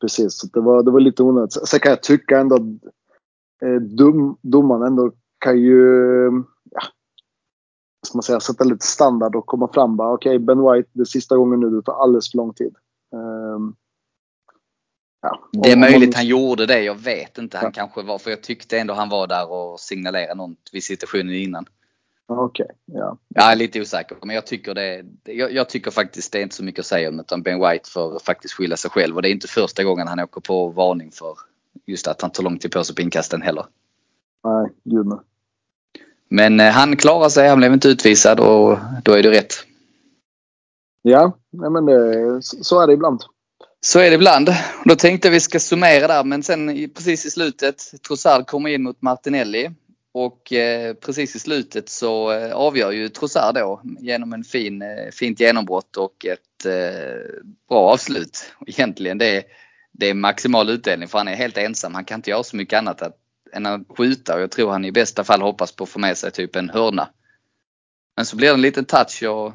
[0.00, 1.68] Precis, så det var, det var lite onödigt.
[1.68, 2.92] Sen kan jag tycka ändå att
[3.80, 5.82] dom, domaren ändå kan ju
[6.70, 6.80] ja,
[8.06, 9.96] ska man säga, sätta lite standard och komma fram.
[9.96, 11.70] bara, Okej, Ben White, det är sista gången nu.
[11.70, 12.74] Det tar alldeles för lång tid.
[13.14, 13.74] Ehm,
[15.22, 17.56] ja, Det är om- om möjligt man- han gjorde det, jag vet inte.
[17.58, 17.70] Han Ja.
[17.72, 21.64] kanske var, för jag tyckte ändå han var där och signalerade något vid situationen innan.
[22.30, 23.18] Okej, ja.
[23.28, 26.54] Jag är lite osäker, men jag tycker, det, jag, jag tycker faktiskt det är inte
[26.54, 29.16] så mycket att säga om utan Ben White får faktiskt skylla sig själv.
[29.16, 31.36] Och det är inte första gången han åker på varning för
[31.88, 33.66] just att han tar lång tid på sig på inkasten heller.
[34.44, 35.18] Nej, gud nej.
[36.28, 39.54] Men eh, han klarar sig, han blev inte utvisad och då är det rätt.
[41.02, 43.20] Ja, nej, men det, så är det ibland.
[43.80, 44.50] Så är det ibland.
[44.84, 48.82] Då tänkte jag vi ska summera där men sen precis i slutet, Trossard kommer in
[48.82, 49.70] mot Martinelli.
[50.12, 55.10] Och eh, precis i slutet så eh, avgör ju Trossard då genom en fin, eh,
[55.12, 58.52] fint genombrott och ett eh, bra avslut.
[58.66, 59.44] Egentligen det
[59.98, 61.94] det är maximal utdelning för han är helt ensam.
[61.94, 63.16] Han kan inte göra så mycket annat att,
[63.52, 66.16] än att skjuta och jag tror han i bästa fall hoppas på att få med
[66.16, 67.08] sig typ en hörna.
[68.16, 69.52] Men så blir det en liten touch och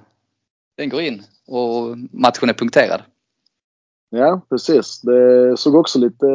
[0.77, 3.01] den går in och matchen är punkterad.
[4.09, 5.01] Ja, precis.
[5.01, 6.25] Det såg också lite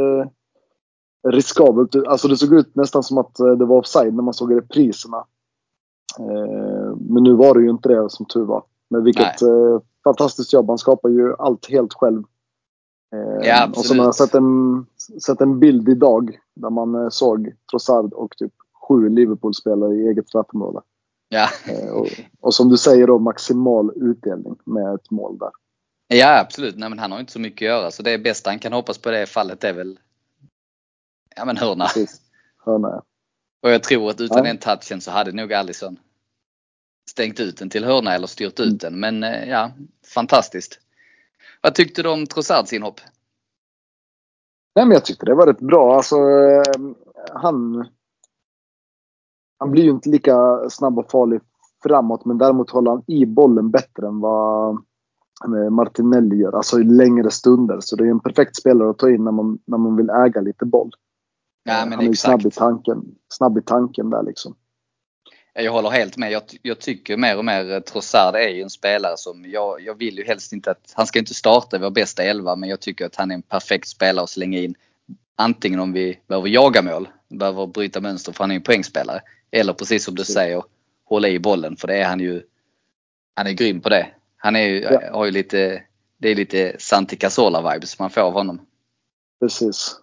[1.29, 2.07] riskabelt ut.
[2.07, 5.25] Alltså det såg ut nästan som att eh, det var offside när man såg repriserna.
[6.19, 8.63] Eh, Men nu var det ju inte det som tur var.
[8.91, 10.69] Men vilket eh, fantastiskt jobb.
[10.69, 12.23] Han skapar ju allt helt själv.
[13.13, 14.31] Eh, Ja, och så har jag absolut.
[14.31, 14.87] sett en,
[15.23, 18.53] sett en bild idag där man eh, såg Trossard och typ
[18.89, 20.81] sju Liverpool-spelare i eget straffområde.
[21.29, 21.49] Ja.
[21.69, 22.09] Eh, Och,
[22.41, 25.51] och som du säger då maximal utdelning med ett mål där.
[26.09, 28.59] Ja absolut, Nej, men han har inte så mycket att göra så det bästa han
[28.59, 29.99] kan hoppas på det fallet är väl
[31.37, 31.85] Ja men hörna.
[31.85, 32.21] Precis.
[32.65, 33.03] Hörna, ja.
[33.63, 34.43] Och jag tror att utan Ja.
[34.45, 35.99] den touchen så hade nog Alisson
[37.11, 39.01] stängt ut den till hörna eller styrt ut den.
[39.01, 39.71] Men ja,
[40.15, 40.81] fantastiskt.
[41.63, 43.01] Vad tyckte du om Trossards inhopp?
[44.75, 45.97] Nej, men jag tyckte det var rätt bra.
[45.97, 46.63] Alltså, eh,
[47.33, 47.89] han,
[49.59, 50.37] han blir ju inte lika
[50.71, 51.41] snabb och farlig
[51.83, 54.75] framåt, men däremot håller han i bollen bättre än vad
[55.45, 56.53] eh, Martinelli gör.
[56.53, 57.81] Alltså i längre stunder.
[57.81, 60.41] Så det är en perfekt spelare att ta in när man, när man vill äga
[60.41, 60.91] lite boll.
[61.65, 62.43] Ja, men han är exakt.
[62.43, 63.05] snabb i tanken.
[63.29, 64.55] Snabb i tanken där liksom.
[65.63, 66.31] Jag håller helt med.
[66.33, 69.95] Jag, jag tycker mer och mer eh, Trossard är ju en spelare som jag, jag
[69.99, 72.81] vill ju helst inte att, han ska inte starta i vår bästa elva men jag
[72.81, 74.75] tycker att han är en perfekt spelare att slänga in.
[75.37, 79.21] Antingen om vi behöver jaga mål, behöver bryta mönster för han är en poängspelare.
[79.51, 80.63] Eller precis som du säger,
[81.05, 82.43] hålla i bollen för det är han ju.
[83.35, 84.07] Han är grym på det.
[84.37, 85.01] Han är ju, Ja.
[85.13, 85.83] har ju lite,
[86.19, 88.61] det är lite Santi Cazorla vibes man får av honom.
[89.41, 89.97] Precis.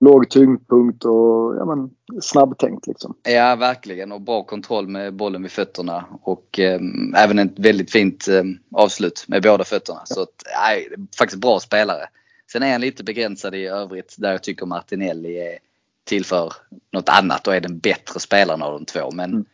[0.00, 1.90] Låg tyngdpunkt och ja, men,
[2.22, 3.14] snabbtänkt liksom.
[3.22, 4.12] Ja, verkligen.
[4.12, 6.04] Och bra kontroll med bollen vid fötterna.
[6.22, 6.80] Och eh,
[7.16, 10.00] även ett väldigt fint eh, avslut med båda fötterna.
[10.04, 12.08] Så att, nej, faktiskt bra spelare.
[12.52, 15.58] Sen är han lite begränsad i övrigt där jag tycker Martinelli är
[16.04, 16.52] tillför
[16.92, 19.10] något annat och är den bättre spelaren av de två.
[19.10, 19.44] Men Mm.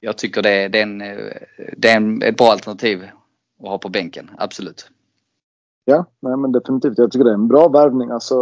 [0.00, 1.16] jag tycker det, det är, en, eh,
[1.76, 3.02] det är en, ett bra alternativ
[3.62, 4.30] att ha på bänken.
[4.38, 4.90] Absolut.
[5.84, 6.98] Ja, nej, men definitivt.
[6.98, 8.36] Jag tycker det är en bra värvning alltså,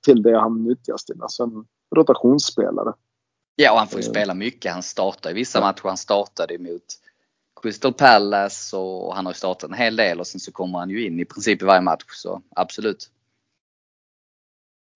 [0.00, 1.22] till det han nyttjas till.
[1.22, 2.92] Alltså en rotationsspelare.
[3.56, 4.12] Ja, och han får ju Mm.
[4.14, 4.72] spela mycket.
[4.72, 5.82] Han startar i vissa matcher.
[5.88, 6.82] Han startade mot
[7.62, 10.90] Crystal Palace och han har ju startat en hel del och sen så kommer han
[10.90, 12.04] ju in i princip i varje match.
[12.08, 13.10] Så absolut.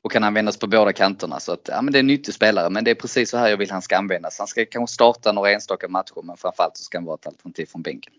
[0.04, 1.40] Och kan användas på båda kanterna.
[1.40, 2.70] Så att, ja, men det är en nyttig spelare.
[2.70, 4.38] Men det är precis så här jag vill han ska användas.
[4.38, 7.66] Han ska kanske starta några enstaka matcher men framförallt så ska han vara ett alternativ
[7.66, 8.12] från bänken.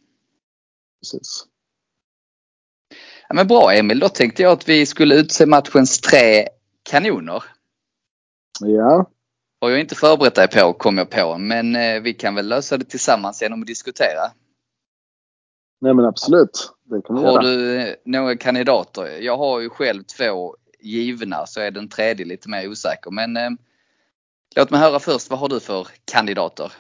[1.02, 1.46] Precis.
[3.30, 6.48] Ja, men bra Emil, då tänkte jag att vi skulle utse matchens tre
[6.90, 7.44] kanoner.
[8.60, 9.10] Ja,
[9.62, 11.38] Har jag inte förberett dig på kom jag på.
[11.38, 14.32] Men eh, vi kan väl lösa det tillsammans genom att diskutera.
[15.82, 16.72] nej men absolut.
[16.84, 17.42] Det kan vi Har göra.
[17.44, 19.08] du eh, några kandidater?
[19.22, 23.12] Jag har ju själv två givna så är den tredje lite mer osäker.
[23.12, 23.50] Men eh,
[24.56, 26.72] låt mig höra först, vad har du för kandidater?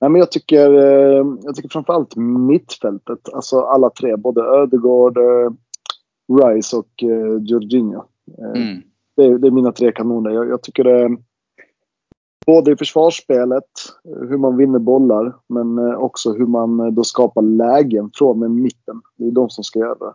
[0.00, 3.28] Nej, men jag, tycker, eh, jag tycker framförallt mittfältet.
[3.32, 4.16] Alltså alla tre.
[4.16, 5.50] Både Ödegård, eh,
[6.44, 8.04] Rice och eh, Jorginho.
[8.38, 8.82] Mm.
[9.16, 10.30] det, är, det är mina tre kanoner.
[10.30, 11.16] Jag, jag tycker det
[12.46, 13.64] både i försvarsspelet,
[14.04, 19.02] hur man vinner bollar, men också hur man då skapar lägen från med mitten.
[19.16, 20.14] Det är de som ska göra det.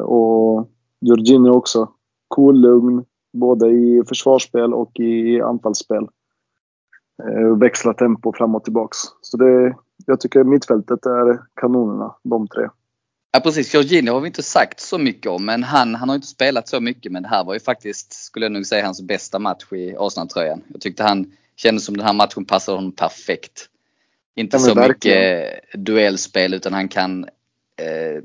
[0.00, 0.68] Och
[1.00, 1.88] Jorginho också.
[2.28, 6.08] Cool, lugn, både i försvarsspel och i anfallsspel.
[7.22, 8.98] Eh, Växla tempo fram och tillbaks.
[9.20, 9.76] Så det,
[10.06, 12.68] jag tycker mittfältet är kanonerna, de tre.
[13.32, 16.26] Ja precis, Jorginho har vi inte sagt så mycket om men han, han har inte
[16.26, 19.38] spelat så mycket men det här var ju faktiskt, skulle jag nog säga, hans bästa
[19.38, 20.62] match i Arsenal-tröjan.
[20.68, 23.68] Jag tyckte han kändes som den här matchen passade honom perfekt.
[24.34, 25.40] Inte så verkligen.
[25.40, 27.24] mycket duellspel utan han kan
[27.76, 28.22] eh,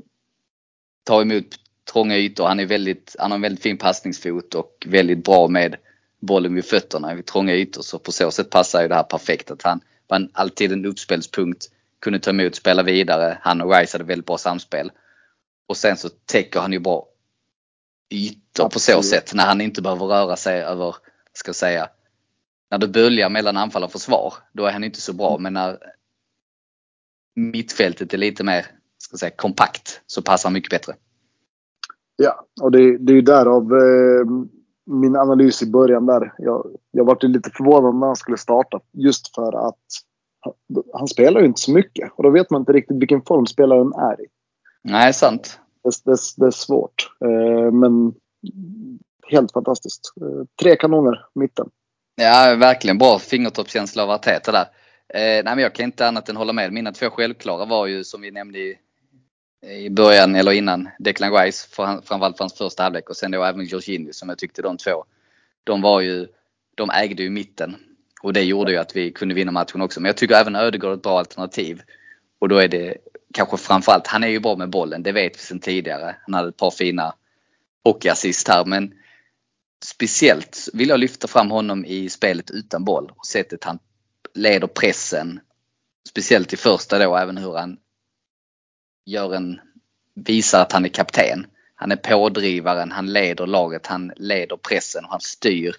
[1.04, 1.44] ta emot
[1.92, 2.46] trånga ytor.
[2.46, 5.76] Han, är väldigt, han har en väldigt fin passningsfot och väldigt bra med
[6.22, 7.82] bollen vid fötterna vid trånga ytor.
[7.82, 9.50] Så på så sätt passar ju det här perfekt.
[9.50, 11.66] Att han var alltid en uppspelspunkt,
[12.00, 13.38] kunde ta emot, spela vidare.
[13.40, 14.92] Han och Rice hade väldigt bra samspel.
[15.68, 17.08] Och sen så täcker han ju bra
[18.10, 20.96] ytor på så sätt när han inte behöver röra sig över,
[21.32, 21.88] ska säga,
[22.70, 25.38] när det böljar mellan anfall och försvar, då är han inte så bra.
[25.38, 25.78] Men när
[27.34, 28.66] mittfältet är lite mer
[28.98, 30.94] ska säga, kompakt så passar han mycket bättre.
[32.16, 34.26] Ja, och det, det är ju därav eh,
[34.86, 36.34] min analys i början där.
[36.38, 38.80] Jag, jag var lite förvånad när han skulle starta.
[38.92, 39.78] Just för att
[40.92, 42.12] han, spelar ju inte så mycket.
[42.16, 44.26] Och då vet man inte riktigt vilken form spelaren är i.
[44.82, 45.60] Nej, sant.
[45.84, 47.10] Det, det, det är svårt.
[47.24, 48.14] Eh, men
[49.30, 50.12] helt fantastiskt.
[50.20, 51.70] Eh, tre kanoner, mitten.
[52.14, 54.66] Ja, verkligen bra fingertoppskänsla av Arteta där.
[55.14, 56.72] Eh, nej, men jag kan inte annat än hålla med.
[56.72, 58.78] Mina två självklara var ju som vi nämnde i,
[59.66, 63.64] i början eller innan Declan Rice, framförallt för hans första halvlek och sen då även
[63.64, 65.04] Jorginho som jag tyckte de två.
[65.64, 66.26] De var ju,
[66.74, 67.76] de ägde ju mitten.
[68.22, 70.00] Och det gjorde ju att vi kunde vinna matchen också.
[70.00, 71.82] Men jag tycker även Ödegård är ett bra alternativ.
[72.38, 72.96] Och då är det
[73.34, 76.16] kanske framförallt, han är ju bra med bollen, det vet vi sedan tidigare.
[76.26, 77.14] Han hade ett par fina
[77.84, 78.94] hockeyassist här men
[79.84, 83.78] speciellt vill jag lyfta fram honom i spelet utan boll och sättet han
[84.34, 85.40] leder pressen.
[86.08, 87.78] Speciellt i första då, även hur han
[89.04, 89.60] gör en,
[90.14, 91.46] visar att han är kapten.
[91.74, 95.76] Han är pådrivaren, han leder laget, han leder pressen och han styr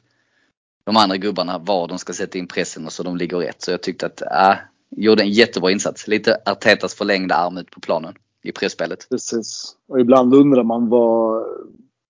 [0.83, 3.61] de andra gubbarna var de ska sätta in pressen och så de ligger rätt.
[3.61, 4.55] Så jag tyckte att, äh,
[4.89, 6.07] gjorde en jättebra insats.
[6.07, 9.09] Lite Artetas förlängda arm ut på planen i pressspelet.
[9.09, 9.75] Precis.
[9.87, 11.45] Och ibland undrar man vad,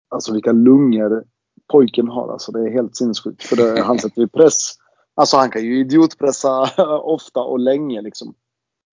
[0.09, 1.23] alltså vilka lungor
[1.71, 2.33] pojken har.
[2.33, 3.43] Alltså det är helt sinnessjukt.
[3.43, 4.75] För det, han sätter ju press
[5.15, 6.69] Alltså han kan ju idiotpressa
[7.03, 8.33] ofta och länge liksom.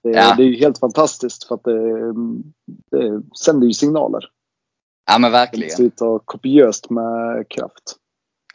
[0.02, 0.34] Det, Ja.
[0.36, 2.12] det är ju helt fantastiskt för att det,
[2.90, 4.24] det sänder ju signaler.
[5.06, 5.70] Ja men Det verkligen.
[5.76, 7.96] sitter kopiöst med kraft.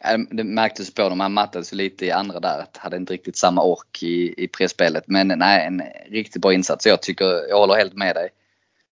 [0.00, 1.20] Ja, Det märktes på dem.
[1.20, 2.58] Han mattades lite i andra där.
[2.58, 5.04] Att hade inte riktigt samma ork i, i pressspelet.
[5.06, 6.86] Men nej, en riktigt bra insats.
[6.86, 8.28] Jag tycker, jag håller helt med dig.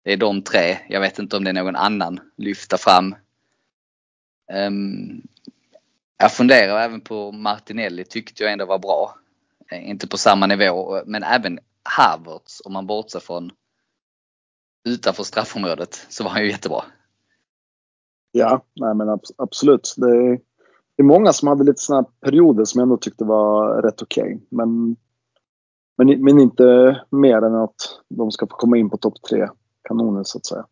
[0.05, 0.79] Det är de tre.
[0.89, 3.15] Jag vet inte om det är någon annan lyfta fram.
[4.53, 5.23] Ehm,
[6.19, 9.15] jag funderar även på Martinelli tyckte jag ändå var bra.
[9.71, 13.51] Eh, Inte på samma nivå men även Havertz om man bortser från
[14.85, 16.85] utanför straffområdet så var han ju jättebra.
[18.33, 19.95] Ja, nej men abs- absolut.
[19.97, 20.41] Det är,
[20.97, 24.41] det är många som hade lite sådana perioder som jag ändå tyckte var rätt okej.
[24.49, 24.97] Men,
[25.97, 26.65] men, men inte
[27.11, 29.49] mer än att de ska få komma in på topp tre
[29.89, 30.67] kanoner så att säga.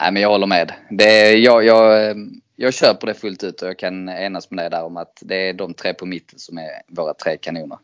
[0.00, 0.72] Nej men jag håller med.
[0.90, 2.16] Det är, jag, jag,
[2.56, 5.48] jag köper det fullt ut och jag kan enas med dig där om att det
[5.48, 7.78] är de tre på mitten som är våra tre kanoner.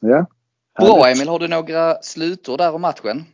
[0.00, 0.26] Ja.
[0.78, 1.08] Bra.
[1.08, 3.24] Emil, har du några slutord där om matchen?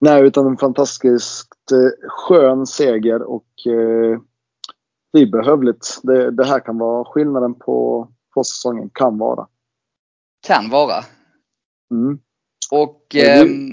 [0.00, 4.20] Nej, utan en fantastiskt eh, skön seger och eh,
[5.12, 6.00] det är behövligt.
[6.02, 8.90] Det, det här kan vara skillnaden på, på säsongen.
[8.94, 9.46] Kan vara.
[10.46, 11.04] Kan vara.
[11.90, 12.18] Mm,
[12.70, 13.70] Och, ehm,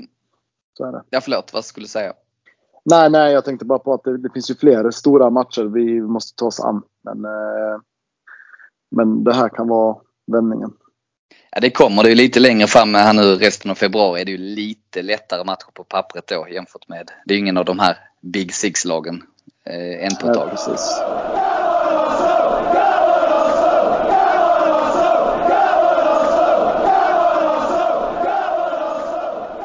[0.77, 1.03] så är det.
[1.09, 2.13] ja förlåt, vad skulle du säga?
[2.85, 6.01] Nej, nej, jag tänkte bara på att det, det finns ju fler stora matcher vi
[6.01, 6.81] måste ta oss an.
[7.03, 7.79] Men, eh,
[8.91, 9.97] men det här kan vara
[10.31, 10.73] vändningen.
[11.51, 12.03] Ja, det kommer.
[12.03, 15.43] Det ju lite längre fram här nu resten av februari är det ju lite lättare
[15.43, 17.11] matcher på pappret då jämfört med.
[17.25, 19.23] Det är ju ingen av de här Big Six-lagen
[19.65, 21.01] eh, än på ett Ja, precis.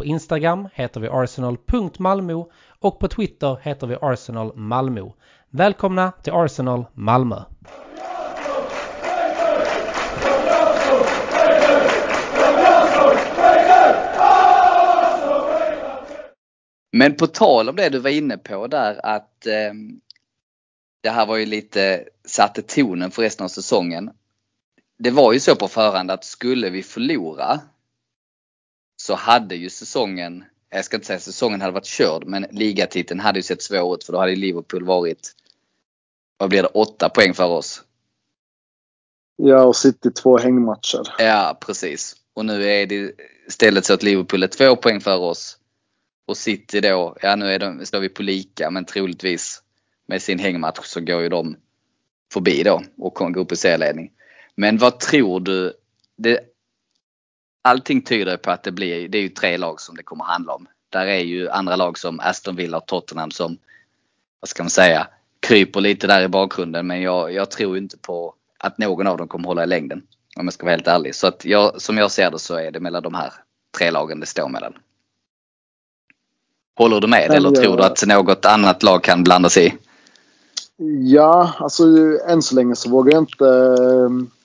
[0.00, 5.10] På Instagram heter vi arsenal.malmo och på Twitter heter vi Arsenal Malmö.
[5.50, 7.42] Välkomna till Arsenal Malmö!
[16.92, 19.72] Men på tal om det du var inne på där att eh,
[21.02, 24.10] det här var ju lite, satte tonen för resten av säsongen.
[24.98, 27.60] Det var ju så på förhand att skulle vi förlora
[29.10, 33.38] så hade ju säsongen, jag ska inte säga säsongen hade varit körd, men ligatiteln hade
[33.38, 35.32] ju sett svår ut för då hade Liverpool varit,
[36.36, 37.82] vad blir det, åtta poäng för oss.
[39.36, 41.14] Ja, och City två hängmatcher.
[41.18, 42.16] Ja, precis.
[42.34, 43.12] Och nu är det
[43.46, 45.58] istället så att Liverpool är två poäng för oss.
[46.26, 49.62] Och City då, ja nu är de, står vi på lika men troligtvis
[50.06, 51.56] med sin hängmatch så går ju de
[52.32, 54.12] förbi då och kommer gå upp i serieledning.
[54.54, 55.72] Men vad tror du?
[56.16, 56.40] Det,
[57.62, 60.52] allting tyder på att det blir, det är ju tre lag som det kommer handla
[60.52, 60.66] om.
[60.90, 63.58] Där är ju andra lag som Aston Villa och Tottenham som,
[64.40, 65.06] vad ska man säga,
[65.40, 69.28] kryper lite där i bakgrunden men jag, jag tror inte på att någon av dem
[69.28, 70.02] kommer hålla i längden.
[70.36, 71.14] Om jag ska vara helt ärlig.
[71.14, 73.32] Så att jag, som jag ser det så är det mellan de här
[73.78, 74.72] tre lagen det står mellan.
[76.76, 79.72] Håller du med eller tror du att något annat lag kan blanda sig i?
[81.12, 81.84] Ja, alltså
[82.28, 83.44] än så länge så vågar jag inte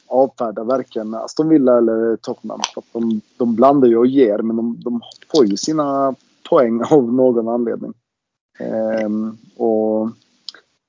[0.10, 2.62] eh, avfärda varken Aston Villa eller Tottenham.
[2.74, 6.16] För att de, de blandar ju och ger, men de, de får ju sina
[6.50, 7.94] poäng av någon anledning.
[8.60, 10.10] Ehm, och,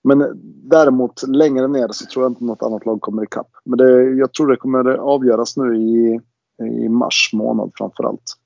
[0.05, 3.48] men däremot längre ner så tror jag inte något annat lag kommer ikapp.
[3.64, 6.21] Men det, jag tror det kommer avgöras nu i,
[6.62, 8.37] i mars månad framförallt.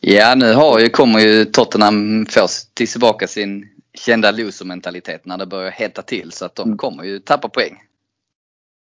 [0.00, 5.46] Ja, nu har ju, kommer ju Tottenham få till tillbaka sin kända loser-mentalitet när det
[5.46, 6.32] börjar hetta till.
[6.32, 6.78] Så att de Mm.
[6.78, 7.76] kommer ju tappa poäng.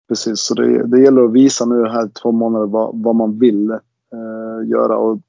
[0.08, 3.38] Precis, så det, det gäller att visa nu här i två månader vad, vad man
[3.38, 4.98] vill eh, göra.
[4.98, 5.20] Och,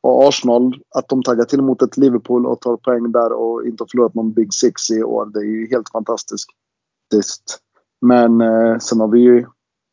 [0.00, 3.82] och Arsenal, att de taggar till mot ett Liverpool och tar poäng där och inte
[3.82, 5.26] har förlorat någon Big Six i år.
[5.26, 6.48] Det är ju helt fantastiskt.
[8.00, 9.46] Men eh, sen har vi ju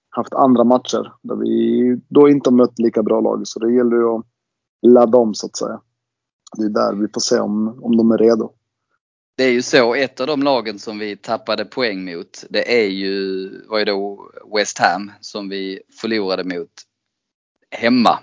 [0.09, 3.41] haft andra matcher där vi då inte har mött lika bra lag.
[3.47, 4.25] Så det gäller ju att
[4.81, 5.81] ladda om så att säga.
[6.57, 8.51] Det är där vi får se om, om de är redo.
[9.35, 12.87] Det är ju så, ett av de lagen som vi tappade poäng mot, det är
[12.87, 16.69] ju, var ju då West Ham som vi förlorade mot
[17.71, 18.19] hemma.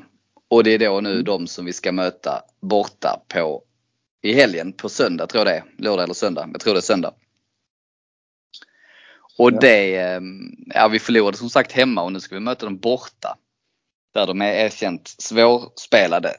[0.48, 3.62] Och det är då nu de som vi ska möta borta på
[4.22, 5.64] i helgen, på söndag tror jag det är.
[5.84, 6.48] Lördag eller söndag.
[6.52, 7.14] Jag tror det är söndag.
[9.38, 9.58] Och Ja.
[9.61, 10.20] det, eh,
[10.66, 13.36] ja vi förlorade som sagt hemma och nu ska vi möta dem borta.
[14.14, 16.34] Där de är erkänt svårspelade.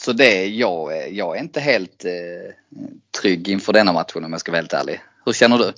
[0.00, 2.54] Så det, jag, är- jag är inte helt eh,
[3.20, 5.00] trygg inför denna matchen om jag ska vara helt ärlig.
[5.24, 5.72] Hur känner du?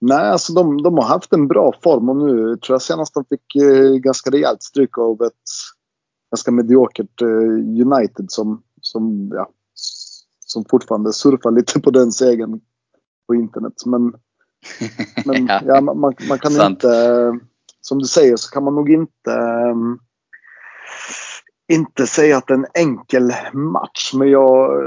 [0.00, 3.24] Nej, alltså de, de har haft en bra form och nu tror jag senast de
[3.24, 5.32] fick eh, ganska rejält stryk av ett
[6.30, 7.28] ganska mediokert eh,
[7.86, 9.50] United som, som, ja,
[10.44, 12.60] som fortfarande surfar lite på den segern
[13.26, 13.72] på internet.
[13.86, 14.02] Men,
[15.24, 15.60] men Ja.
[15.66, 15.80] ja.
[15.80, 16.84] man, man, man kan Sant.
[16.84, 17.32] inte, eh,
[17.80, 19.76] som du säger så kan man nog inte eh,
[21.68, 24.14] inte säga att det är en enkel match.
[24.14, 24.82] Men jag,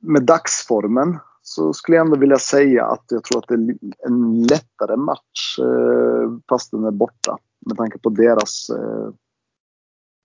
[0.00, 4.42] med dagsformen så skulle jag ändå vilja säga att jag tror att det är en
[4.42, 7.36] lättare match eh, fast den är borta.
[7.66, 9.10] Med tanke på deras eh,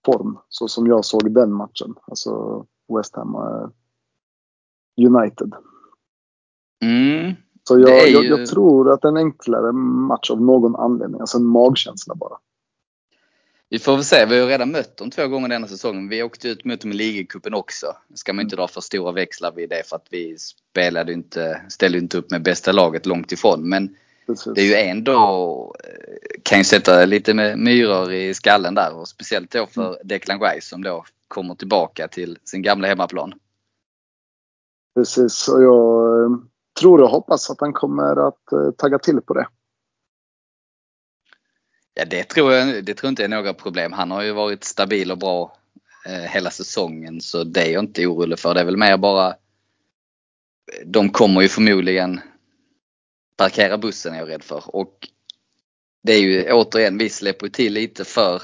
[0.06, 0.38] form.
[0.48, 1.94] Så som jag såg den matchen.
[2.06, 2.64] Alltså
[2.96, 3.68] West Ham eh,
[5.06, 5.52] United.
[6.82, 7.34] Mm.
[7.68, 10.76] Så jag, är jag, ju- jag tror att det är en enklare match av någon
[10.76, 11.20] anledning.
[11.20, 12.36] Alltså en magkänsla bara.
[13.74, 14.26] Vi får väl se.
[14.26, 16.08] Vi har ju redan mött dem två gånger denna säsongen.
[16.08, 17.86] Vi åkte ut mot dem i ligacupen också.
[18.14, 21.98] Ska man inte dra för stora växlar vid det för att vi spelade inte, ställde
[21.98, 23.68] inte upp med bästa laget långt ifrån.
[23.68, 23.96] Men
[24.26, 24.52] Precis.
[24.54, 29.50] det är ju ändå, eh, kan ju sätta lite myror i skallen där och speciellt
[29.50, 33.32] då för Declan Rice som då kommer tillbaka till sin gamla hemmaplan.
[34.94, 35.48] Precis.
[35.48, 36.30] Och jag eh,
[36.80, 39.46] tror och hoppas att han kommer att eh, tagga till på det.
[41.94, 43.92] Ja det tror jag det tror jag inte är några problem.
[43.92, 45.56] Han har ju varit stabil och bra
[46.06, 48.54] eh, hela säsongen så det är jag inte orolig för.
[48.54, 49.34] Det är väl mer bara
[50.84, 52.20] de kommer ju förmodligen
[53.36, 54.76] parkera bussen är jag rädd för.
[54.76, 55.08] Och
[56.02, 58.42] det är ju återigen, vi släpper till lite för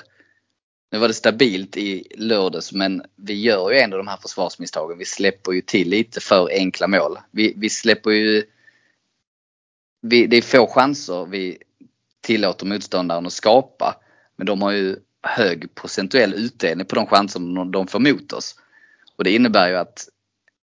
[0.92, 4.98] nu var det stabilt i lördags men vi gör ju ändå de här försvarsmisstagen.
[4.98, 7.18] Vi släpper ju till lite för enkla mål.
[7.30, 8.44] Vi, vi släpper ju
[10.02, 11.58] vi, det är få chanser vi
[12.30, 13.96] tillåter motståndaren att skapa.
[14.36, 18.54] Men de har ju hög procentuell utdelning på de chanser de får mot oss.
[19.16, 20.08] Och det innebär ju att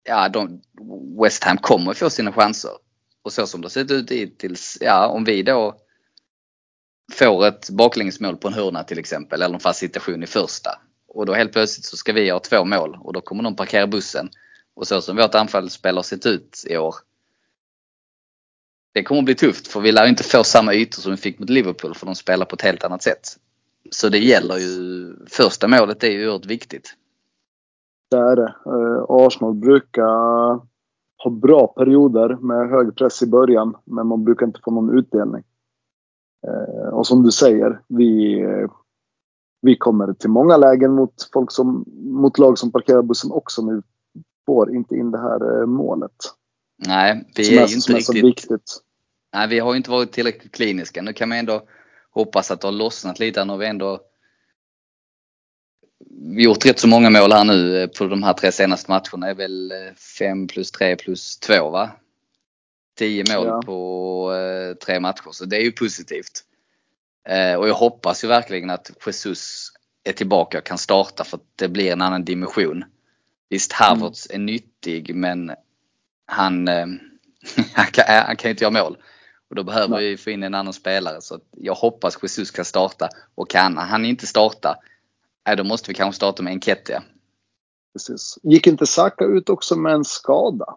[0.08, 0.62] ja, de,
[1.22, 2.70] West Ham kommer få sina chanser.
[3.22, 5.76] Och så som det har sett ut hittills, ja om vi då
[7.12, 10.70] får ett baklängesmål på en hörna till exempel eller en fast situation i första.
[11.08, 13.86] Och då helt plötsligt så ska vi ha två mål och då kommer de parkera
[13.86, 14.30] bussen.
[14.76, 16.94] Och så som vårt anfallsspel har sett ut i år.
[18.94, 21.50] Det kommer bli tufft för vi lär inte få samma ytor som vi fick mot
[21.50, 23.28] Liverpool för de spelar på ett helt annat sätt.
[23.90, 26.94] Så det gäller ju, första målet är ju oerhört viktigt.
[28.10, 28.54] Det är det.
[28.66, 30.02] Eh, Arsenal brukar
[31.24, 33.76] ha bra perioder med hög press i början.
[33.84, 35.42] Men man brukar inte få någon utdelning.
[36.46, 38.44] Eh, och som du säger, vi,
[39.60, 43.64] vi kommer till många lägen mot, folk som, mot lag som parkerar bussen också.
[43.64, 46.16] Men vi får inte in det här eh, målet.
[46.76, 48.80] Nej, vi som är är, ju inte är så riktigt viktigt.
[49.34, 51.02] Nej, vi har ju inte varit tillräckligt kliniska.
[51.02, 51.68] Nu kan man ändå
[52.10, 53.44] hoppas att det har lossnat lite.
[53.44, 54.00] Nu har vi ändå
[56.20, 59.26] gjort rätt så många mål här nu eh, på de här tre senaste matcherna.
[59.26, 59.72] Det är väl
[60.18, 61.90] 5 plus 3 plus 2 va?
[62.98, 63.62] 10 mål Ja.
[63.62, 66.44] på eh, tre matcher så det är ju positivt.
[67.28, 69.72] Eh, och jag hoppas ju verkligen att Jesus
[70.04, 72.84] är tillbaka och kan starta för att det blir en annan dimension.
[73.48, 75.52] Visst Havertz är nyttig men
[76.26, 76.86] han, eh,
[77.74, 78.96] han, kan, han kan inte göra mål.
[79.50, 80.10] Och då behöver Nej.
[80.10, 81.20] vi få in en annan spelare.
[81.20, 83.08] Så jag hoppas Jesus kan starta.
[83.34, 84.76] Och kan han inte starta,
[85.46, 87.02] nej, då måste vi kanske starta med Enketia.
[87.92, 88.38] Precis.
[88.42, 90.76] Gick inte Saka ut också med en skada?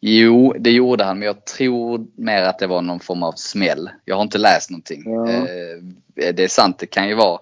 [0.00, 3.90] Jo, det gjorde han, men jag tror mer att det var någon form av smäll.
[4.04, 5.02] Jag har inte läst någonting.
[5.04, 5.28] Ja.
[5.28, 7.40] Eh, det är sant, det kan ju vara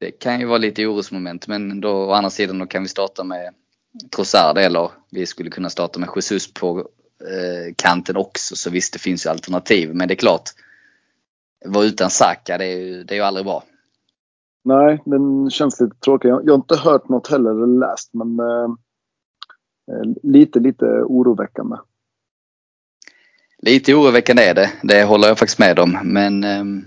[0.00, 3.24] det kan ju vara lite orosmoment, men då å andra sidan då kan vi starta
[3.24, 3.54] med
[4.16, 6.78] Trossard eller vi skulle kunna starta med Jesus på
[7.20, 8.56] eh, kanten också.
[8.56, 9.94] Så visst, det finns ju alternativ.
[9.94, 10.50] Men det är klart,
[11.64, 13.64] vara utan Saka, det är ju, det är ju aldrig bra.
[14.64, 16.28] Nej, den känns lite tråkig.
[16.28, 18.70] Jag, jag har inte hört något heller eller läst men eh,
[19.92, 21.76] eh, lite, lite oroväckande.
[23.62, 25.98] Lite oroväckande är det, det håller jag faktiskt med om.
[26.04, 26.84] Men ehm,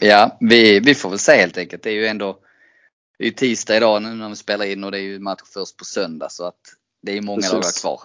[0.00, 1.82] ja, vi, vi får väl se helt enkelt.
[1.82, 2.38] Det är ju ändå
[3.22, 5.42] det är ju tisdag idag nu när vi spelar in och det är ju match
[5.44, 6.60] först på söndag så att
[7.02, 7.52] det är många Precis.
[7.52, 8.00] dagar kvar.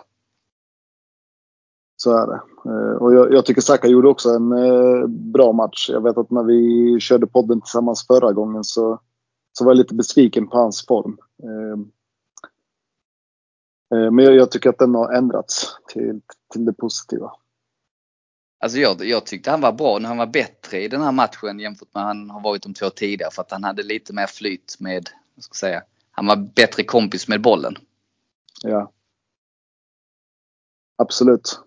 [1.95, 2.41] Så är det.
[2.70, 5.89] Eh, och jag, jag tycker Saka gjorde också en eh, bra match.
[5.89, 8.99] Jag vet att när vi körde podden tillsammans förra gången så,
[9.57, 11.18] så var jag lite besviken på hans form.
[11.43, 11.80] Eh,
[13.97, 16.22] eh, men jag, jag tycker att den har ändrats till,
[16.53, 17.32] till det positiva.
[18.60, 21.60] Alltså jag, jag tyckte han var bra när han var bättre i den här matchen
[21.60, 24.76] jämfört med han har varit de två tidigare för att han hade lite mer flyt
[24.80, 27.76] med, vad ska jag säga, han var bättre kompis med bollen.
[28.64, 28.91] Ja.
[30.97, 31.60] Absolut.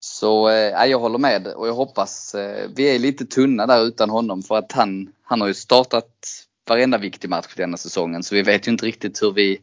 [0.00, 4.10] Så eh, jag håller med och jag hoppas, eh, vi är lite tunna där utan
[4.10, 8.42] honom för att han, han har ju startat varenda viktig match denna säsongen så vi
[8.42, 9.60] vet ju inte riktigt hur vi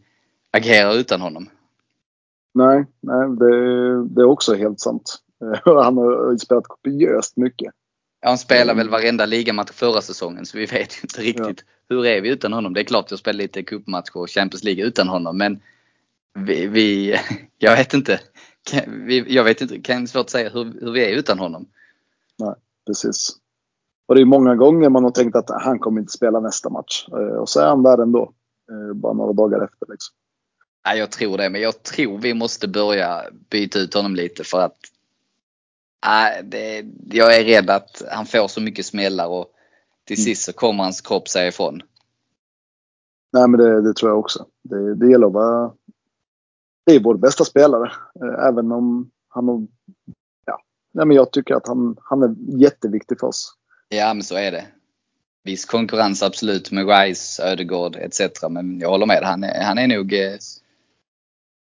[0.51, 1.49] agerar utan honom.
[2.53, 5.17] Nej, nej det, det är också helt sant.
[5.65, 7.73] Han har spelat kopiöst mycket.
[8.21, 8.77] Ja, han spelade mm.
[8.77, 11.95] väl varenda ligamatch förra säsongen så vi vet ju inte riktigt ja.
[11.95, 12.73] hur är vi utan honom.
[12.73, 15.59] Det är klart jag spelar lite cupmatcher och Champions League utan honom men
[16.45, 17.15] vi, vi
[17.57, 18.19] jag vet inte.
[19.27, 21.65] Jag vet inte, kan svårt säga hur, hur vi är utan honom.
[22.39, 22.53] Nej,
[22.87, 23.37] precis.
[24.07, 27.07] Och det är många gånger man har tänkt att han kommer inte spela nästa match.
[27.11, 28.33] Eh, och så är han där ändå.
[28.71, 30.15] Eh, bara några dagar efter liksom.
[30.89, 34.61] Ja, jag tror det, men jag tror vi måste börja byta ut honom lite för
[34.61, 34.77] att
[36.05, 39.45] äh, det, jag är rädd att han får så mycket smällar och
[40.05, 40.23] till mm.
[40.23, 41.81] sist så kommer hans kropp säga ifrån.
[43.33, 44.45] Nej men det, det tror jag också.
[44.63, 45.73] Det, det gäller att vara...
[46.85, 47.91] Det är vår bästa spelare.
[48.21, 49.67] Eh, även om han har...
[50.45, 50.59] Ja,
[50.93, 53.53] nej, men jag tycker att han, han är jätteviktig för oss.
[53.89, 54.65] Ja men så är det.
[55.43, 58.21] Viss konkurrens absolut med Rice, Ödegård etc.
[58.49, 59.23] Men jag håller med.
[59.23, 60.37] Han är, han är nog eh,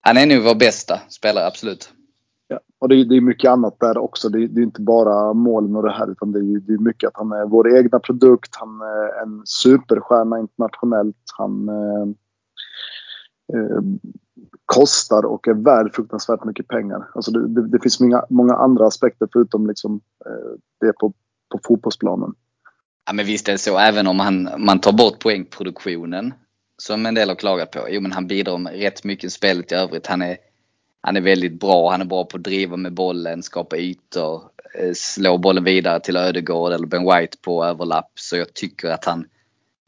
[0.01, 1.93] han är nog vår bästa spelare, absolut.
[2.49, 4.29] Ja, och det är, det är mycket annat där också.
[4.29, 6.79] Det är, det är inte bara målen och det här utan det är, det är
[6.79, 8.57] mycket att han är vår egna produkt.
[8.57, 11.17] Han är en superstjärna internationellt.
[11.39, 12.09] Han eh,
[13.53, 13.83] eh,
[14.67, 17.09] kostar och är värd fruktansvärt mycket pengar.
[17.15, 21.13] Alltså det, det, det finns många, många andra aspekter förutom liksom, eh, det på,
[21.53, 22.35] på fotbollsplanen.
[23.07, 23.79] Ja men visst är det så.
[23.79, 26.35] Även om han, man tar bort poängproduktionen
[26.81, 27.87] som en del har klagat på.
[27.91, 30.07] Jo men han bidrar med rätt mycket i spelet i övrigt.
[30.07, 30.37] Han är,
[31.01, 31.91] han är väldigt bra.
[31.91, 34.43] Han är bra på att driva med bollen, skapa ytor,
[34.75, 38.11] eh, slå bollen vidare till Ödegård eller Ben White på överlapp.
[38.15, 39.27] Så jag tycker att han,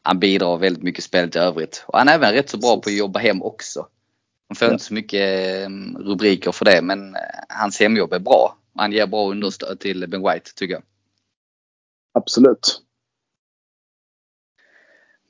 [0.03, 1.83] han bidrar väldigt mycket i spelet i övrigt.
[1.87, 3.87] Och han är även rätt så bra på att jobba hem också.
[4.47, 4.71] Han får ja.
[4.71, 8.57] inte så mycket mm, rubriker för det men eh, hans hemjobb är bra.
[8.75, 10.83] Han ger bra understöd till Ben White tycker jag.
[12.13, 12.81] Absolut.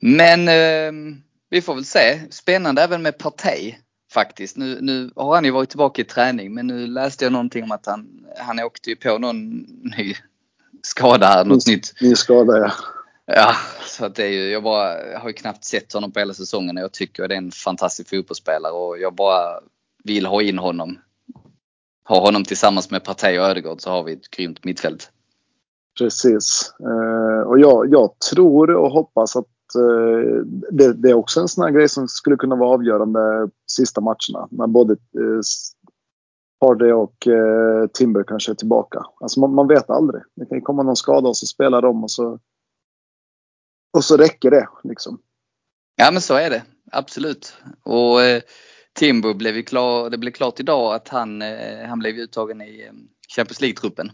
[0.00, 1.18] Men eh,
[1.54, 2.20] vi får väl se.
[2.30, 3.74] Spännande även med Partey
[4.12, 4.56] faktiskt.
[4.56, 7.72] Nu, nu har han ju varit tillbaka i träning men nu läste jag någonting om
[7.72, 9.58] att han, han åkte ju på någon
[9.96, 10.14] ny
[10.82, 11.94] skada här, något ny, nytt.
[12.00, 12.72] Ny skada ja.
[13.26, 13.54] Ja,
[13.86, 16.34] så att det är ju, jag bara jag har ju knappt sett honom på hela
[16.34, 19.60] säsongen och jag tycker det är en fantastisk fotbollsspelare och jag bara
[20.04, 20.98] vill ha in honom.
[22.08, 25.10] Ha honom tillsammans med Partey och Ödegård så har vi ett grymt mittfält.
[25.98, 26.72] Precis.
[26.80, 29.53] Uh, och jag, jag tror och hoppas att Eh,
[30.70, 34.48] det, det, är också en sån här grej som skulle kunna vara avgörande sista matcherna.
[34.50, 35.40] När både eh,
[36.60, 39.06] Hardy och eh, Timber kanske är tillbaka.
[39.20, 40.22] Alltså man, man, vet aldrig.
[40.34, 42.38] Det kan komma någon skada och så spelar de och så,
[43.96, 44.68] och så räcker det.
[44.84, 45.18] Liksom.
[45.96, 46.62] Ja men så är det.
[46.92, 47.56] Absolut.
[47.82, 48.42] Och eh,
[48.92, 52.82] Timber blev ju klar, det blev klart idag att han, eh, han blev uttagen i
[52.86, 52.92] eh,
[53.36, 54.10] Champions League-truppen.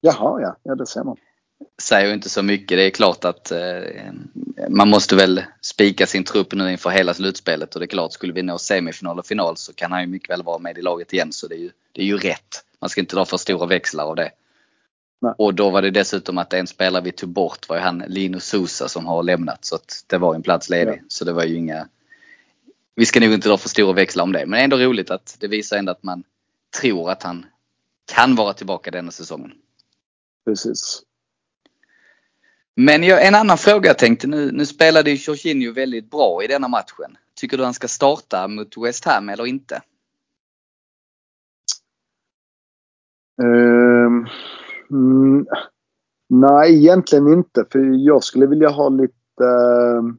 [0.00, 0.56] Jaha, ja.
[0.62, 1.16] ja det ser man
[1.82, 2.78] säger inte så mycket.
[2.78, 4.12] Det är klart att eh,
[4.68, 8.32] man måste väl spika sin trupp nu inför hela slutspelet och det är klart, skulle
[8.32, 11.12] vi nå semifinal och final så kan han ju mycket väl vara med i laget
[11.12, 12.64] igen så det är ju, det är ju rätt.
[12.80, 14.30] Man ska inte dra för stora växlar av det.
[15.20, 15.34] Nej.
[15.38, 18.44] Och då var det dessutom att en spelare vi tog bort var ju han Linus
[18.44, 20.92] Sousa som har lämnat så att det var en plats ledig.
[20.92, 21.04] Ja.
[21.08, 21.88] Så det var ju inga
[22.94, 25.48] Vi ska nog inte dra för stora växlar om det men ändå roligt att det
[25.48, 26.24] visar ändå att man
[26.80, 27.46] tror att han
[28.12, 29.52] kan vara tillbaka denna säsongen.
[30.44, 31.02] Precis.
[32.76, 36.46] Men jag, en annan fråga jag tänkte, nu, nu spelade ju Jorginho väldigt bra i
[36.46, 37.16] denna matchen.
[37.34, 39.82] Tycker du han ska starta mot West Ham eller inte?
[43.42, 44.26] Um,
[44.90, 45.46] mm,
[46.28, 47.64] nej, egentligen inte.
[47.72, 49.14] För jag skulle vilja ha lite...
[49.42, 50.14] Uh,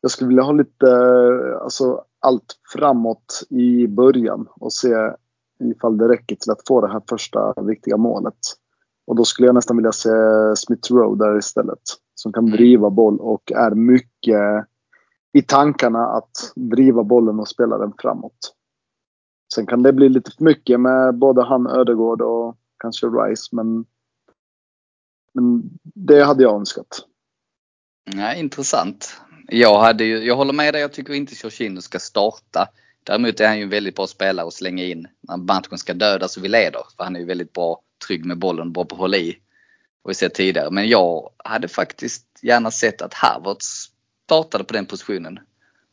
[0.00, 4.94] jag skulle vilja ha lite, uh, alltså allt framåt i början och se
[5.64, 8.38] ifall det räcker till att få det här första viktiga målet.
[9.10, 10.10] Och då skulle jag nästan vilja se
[10.56, 11.80] Smith Rowe där istället.
[12.14, 14.66] Som kan driva boll och är mycket
[15.32, 18.54] i tankarna att driva bollen och spela den framåt.
[19.54, 23.84] Sen kan det bli lite för mycket med både han Ödegård och kanske Rice men,
[25.34, 27.06] men det hade jag önskat.
[28.16, 29.20] Ja, intressant.
[29.48, 32.68] Jag, hade ju, jag håller med dig, jag tycker inte Jorginho ska starta.
[33.04, 36.36] Däremot är han ju en väldigt bra spelare att slänga in när matchen ska dödas
[36.36, 36.82] och vi leder.
[36.96, 39.38] För han är ju väldigt bra trygg med bollen, bra på att hålla i.
[40.02, 40.70] Och vi sett tidigare.
[40.70, 43.90] Men jag hade faktiskt gärna sett att Havertz
[44.24, 45.38] startade på den positionen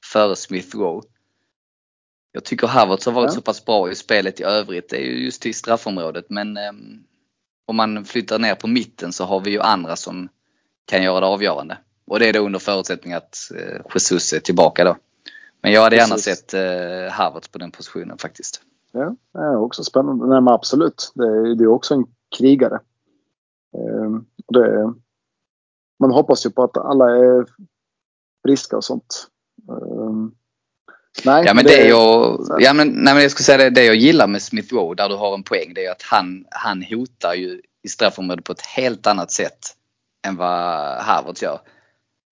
[0.06, 1.08] före Smith Rowe.
[2.32, 3.36] Jag tycker Havertz har varit ja.
[3.36, 4.90] så pass bra i spelet i övrigt.
[4.90, 6.72] Det är ju just i straffområdet men eh,
[7.66, 10.30] om man flyttar ner på mitten så har vi ju andra som
[10.86, 11.78] kan göra det avgörande.
[12.08, 14.98] Och det är då under förutsättning att eh, Jesus är tillbaka då.
[15.62, 16.10] Men jag hade Precis.
[16.10, 18.62] gärna sett eh, Havertz på den positionen faktiskt.
[18.92, 20.28] Ja, det är också spännande.
[20.28, 21.12] Nej men absolut.
[21.16, 22.06] Det är, det är också en
[22.38, 22.80] krigare.
[23.78, 24.94] Ehm, det,
[26.00, 27.46] man hoppas ju på att alla är
[28.46, 29.28] friska och sånt.
[31.26, 33.96] Nej, Ja men det, jag, ja, men, nej, men jag skulle säga det, det jag
[33.96, 37.34] gillar med Smith Rowe där du har en poäng det är att han, han hotar
[37.34, 39.60] ju i straffområdet på ett helt annat sätt
[40.28, 41.60] än vad Havertz gör.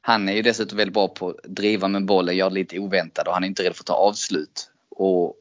[0.01, 3.33] Han är ju dessutom väldigt bra på att driva med bollen, det lite oväntat och
[3.33, 4.71] han är inte rädd för att ta avslut.
[4.89, 5.35] Och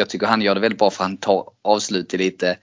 [0.00, 2.58] jag tycker han gör det väldigt bra för han tar avslut i lite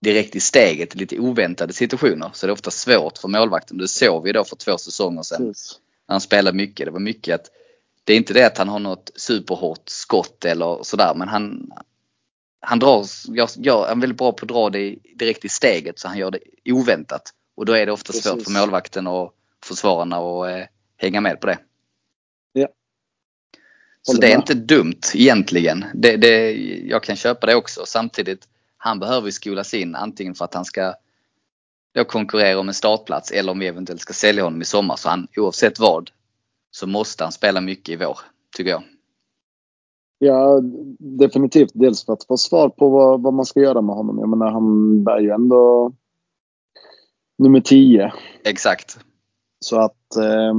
[0.00, 2.30] direkt i steget, lite oväntade situationer.
[2.32, 3.78] Så det är ofta svårt för målvakten.
[3.78, 5.78] Det såg vi då för två säsonger sedan Precis.
[6.08, 6.86] när han spelade mycket.
[6.86, 7.46] Det var mycket att
[8.04, 11.72] det är inte det att han har något superhårt skott eller sådär men han
[12.60, 16.08] han drar, jag, jag är väldigt bra på att dra det direkt i steget så
[16.08, 16.40] han gör det
[16.72, 17.22] oväntat.
[17.56, 18.44] Och då är det ofta svårt Precis.
[18.44, 19.34] för målvakten och
[19.64, 21.58] försvararna att eh, hänga med på det.
[24.02, 25.84] Så det är inte dumt egentligen.
[25.94, 26.52] Det, det,
[26.86, 27.82] jag kan köpa det också.
[27.86, 30.94] Samtidigt, han behöver ju skolas in antingen för att han ska
[31.94, 34.96] då konkurrera om en startplats eller om vi eventuellt ska sälja honom i sommar.
[34.96, 36.10] Så han, oavsett vad
[36.70, 38.18] så måste han spela mycket i vår,
[38.56, 38.82] tycker jag.
[40.18, 40.60] Ja,
[40.98, 41.70] definitivt.
[41.74, 44.18] Dels för att få svar på vad, vad man ska göra med honom.
[44.18, 45.92] Jag menar, han bär ju ändå
[47.38, 48.12] nummer 10.
[48.44, 48.98] Exakt.
[49.60, 50.54] Så att eh,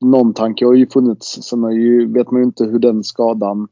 [0.00, 1.42] någon tanke har ju funnits.
[1.42, 3.68] Sen har ju, vet man ju inte hur den skadan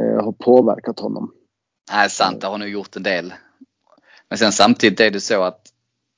[0.00, 1.32] eh, har påverkat honom.
[1.92, 2.40] Nej, sant.
[2.40, 3.34] Det har nog gjort en del.
[4.28, 5.72] Men sen samtidigt är det så att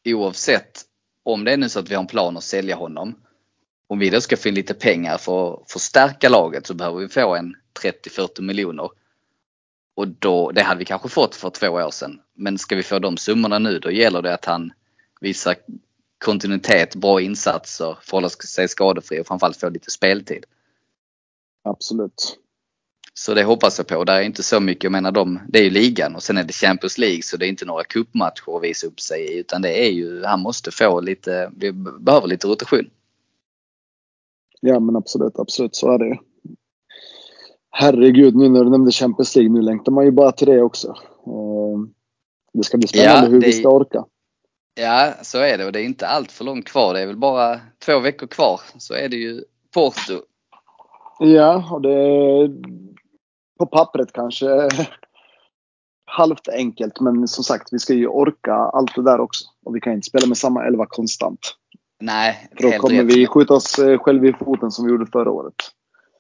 [0.05, 0.81] oavsett
[1.23, 3.15] om det är nu så att vi har en plan att sälja honom.
[3.87, 7.09] Om vi då ska få in lite pengar för att förstärka laget så behöver vi
[7.09, 8.91] få en 30-40 miljoner.
[9.95, 12.21] Och då, det hade vi kanske fått för två år sedan.
[12.35, 14.73] Men ska vi få de summorna nu då gäller det att han
[15.21, 15.55] visar
[16.23, 20.45] kontinuitet, bra insatser, förhåller sig skadefri och framförallt få lite speltid.
[21.65, 22.39] Absolut.
[23.15, 24.05] Så det hoppas jag på.
[24.05, 26.45] Det är inte så mycket, jag menar de, det är ju ligan och sen är
[26.45, 29.63] det Champions League så det är inte några cupmatcher att visa upp sig i utan
[29.63, 32.91] det är ju, han måste få lite, vi behöver lite rotation.
[34.61, 35.39] Ja, men absolut.
[35.39, 35.77] Absolut.
[35.77, 36.17] Så är det ju.
[37.71, 39.53] Herregud, nu när du nämnde Champions League.
[39.53, 40.89] Nu längtar man ju bara till det också.
[41.27, 41.79] Eh,
[42.53, 44.05] det ska bli spännande Ja, hur det- vi ska orka.
[44.75, 46.95] Ja, så är det och det är inte allt för långt kvar.
[46.95, 49.45] Det är väl bara två veckor kvar så är det ju
[49.75, 50.23] Porto.
[51.19, 52.51] Ja, och det är
[53.59, 54.47] på pappret kanske
[56.05, 57.01] halvt enkelt.
[57.01, 59.45] Men som sagt, vi ska ju orka allt det där också.
[59.65, 61.57] Och vi kan inte spela med samma elva konstant.
[62.01, 63.17] Nej, För då kommer rätt.
[63.17, 65.55] vi skjuta oss eh, själva i foten som vi gjorde förra året.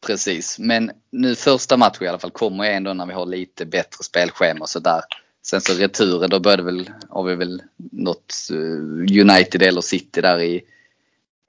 [0.06, 4.04] Precis, men nu första matchen i alla fall kommer ändå när vi har lite bättre
[4.04, 5.00] spelschema och sådär.
[5.42, 7.62] Sen så returen, då började väl, har vi väl
[7.92, 10.62] något eh, United eller City där i,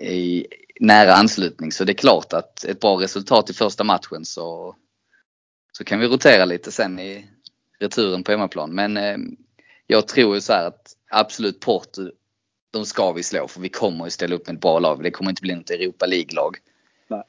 [0.07, 0.47] i
[0.79, 1.71] nära anslutning.
[1.71, 4.75] Så det är klart att ett bra resultat i första matchen så,
[5.71, 7.25] så kan vi rotera lite sen i
[7.79, 8.75] returen på hemmaplan.
[8.75, 9.17] Men eh,
[9.87, 12.11] jag tror ju så här att absolut Porto,
[12.71, 15.03] de ska vi slå för vi kommer ju ställa upp med ett bra lag.
[15.03, 16.57] Det kommer inte bli något Europa League-lag.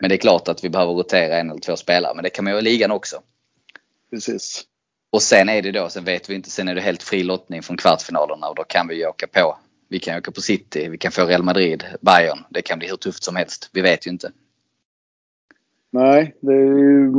[0.01, 2.15] Men det är klart att vi behöver rotera en eller två spelare.
[2.15, 3.23] Men det kan man göra i ligan också.
[4.11, 4.65] Precis.
[5.15, 7.63] Och sen är det då, sen vet vi inte, sen är det helt fri lottning
[7.63, 9.59] från kvartsfinalerna och då kan vi ju åka på.
[9.89, 12.39] Vi kan åka på City, vi kan få Real Madrid, Bayern.
[12.51, 13.71] Det kan bli hur tufft som helst.
[13.73, 14.33] Vi vet ju inte.
[15.93, 17.13] Nej, det är ju...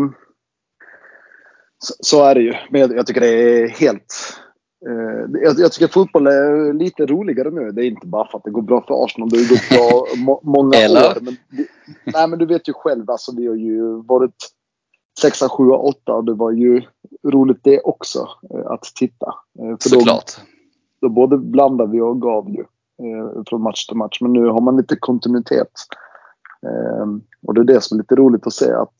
[1.79, 2.53] Så, så är det ju.
[2.69, 4.13] Men jag, jag tycker det är helt...
[4.87, 7.71] Eh, jag, jag tycker fotboll är lite roligare nu.
[7.71, 9.29] Det är inte bara för att det går bra för Arsenal.
[9.29, 11.09] Det har gått bra må, många Eller?
[11.09, 11.17] år.
[11.21, 11.37] Men,
[12.03, 13.09] nej, men du vet ju själv.
[13.09, 14.35] Alltså, vi har ju varit
[15.19, 16.81] sexa, sju, åtta och det var ju
[17.23, 19.35] roligt det också eh, att titta.
[19.59, 20.31] Eh, för då, Såklart.
[21.01, 24.17] då både blandade vi och gav ju eh, från match till match.
[24.21, 25.71] Men nu har man lite kontinuitet.
[26.67, 27.07] Eh,
[27.47, 28.95] och det är det som är lite roligt att se att,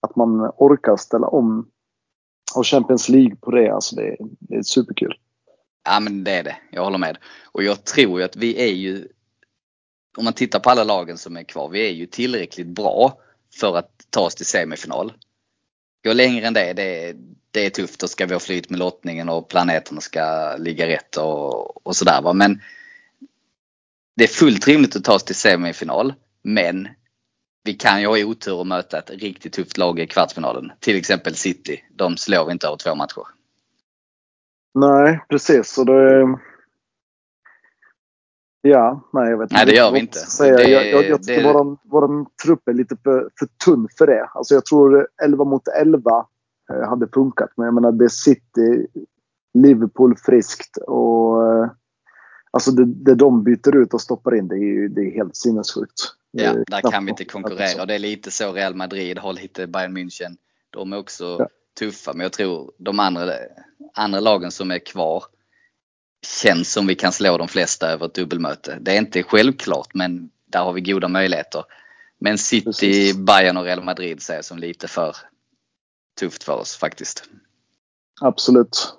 [0.00, 1.68] att man orkar ställa om.
[2.56, 5.14] Och Champions League på det, alltså det, är- det är superkul.
[5.84, 6.56] Ja men det är det.
[6.70, 7.18] Jag håller med.
[7.52, 9.08] Och jag tror ju att vi är ju,
[10.18, 13.12] om man tittar på alla lagen som är kvar, vi är ju tillräckligt bra
[13.56, 15.12] för att ta oss till semifinal.
[16.04, 17.16] Gå längre än det, det, är-
[17.50, 18.00] det är tufft.
[18.00, 22.22] Då ska vi ha flyt med lottningen och planeterna ska ligga rätt och, och sådär
[22.22, 22.32] va.
[22.32, 22.62] Men
[24.16, 26.14] det är fullt rimligt att ta oss till semifinal.
[26.42, 26.88] Men
[27.64, 30.72] vi kan ju ha otur och möta ett riktigt tufft lag i kvartsfinalen.
[30.80, 31.84] Till exempel City.
[31.96, 33.22] De slår vi inte över två matcher.
[34.74, 35.78] Nej, precis.
[35.78, 36.22] Och det,
[38.62, 40.18] ja, nej jag vet Nej, det gör vi inte.
[40.38, 44.06] Det- jag, jag, jag tycker det- våran, våran trupp är lite för, för tunn för
[44.06, 44.24] det.
[44.34, 46.26] Alltså jag tror 11 mot 11
[46.72, 47.50] eh, hade funkat.
[47.56, 48.86] Men jag menar det är City,
[49.54, 51.70] Liverpool friskt och eh,
[52.54, 55.36] Alltså det, det de byter ut och stoppar in det är ju det är helt
[55.36, 56.00] sinnessjukt.
[56.30, 57.80] Ja, är där knappt kan vi inte konkurrera.
[57.80, 60.36] Och det är lite så Real Madrid har lite Bayern München.
[60.70, 61.48] De är också Ja.
[61.78, 62.12] tuffa.
[62.12, 63.22] Men jag tror de andra,
[63.94, 65.24] andra lagen som är kvar
[66.26, 68.78] känns som vi kan slå de flesta över ett dubbelmöte.
[68.80, 71.64] Det är inte självklart men där har vi goda möjligheter.
[72.20, 73.16] Men City, Precis.
[73.16, 75.16] Bayern och Real Madrid ser jag som lite för
[76.20, 77.24] tufft för oss faktiskt.
[78.20, 78.94] Absolut.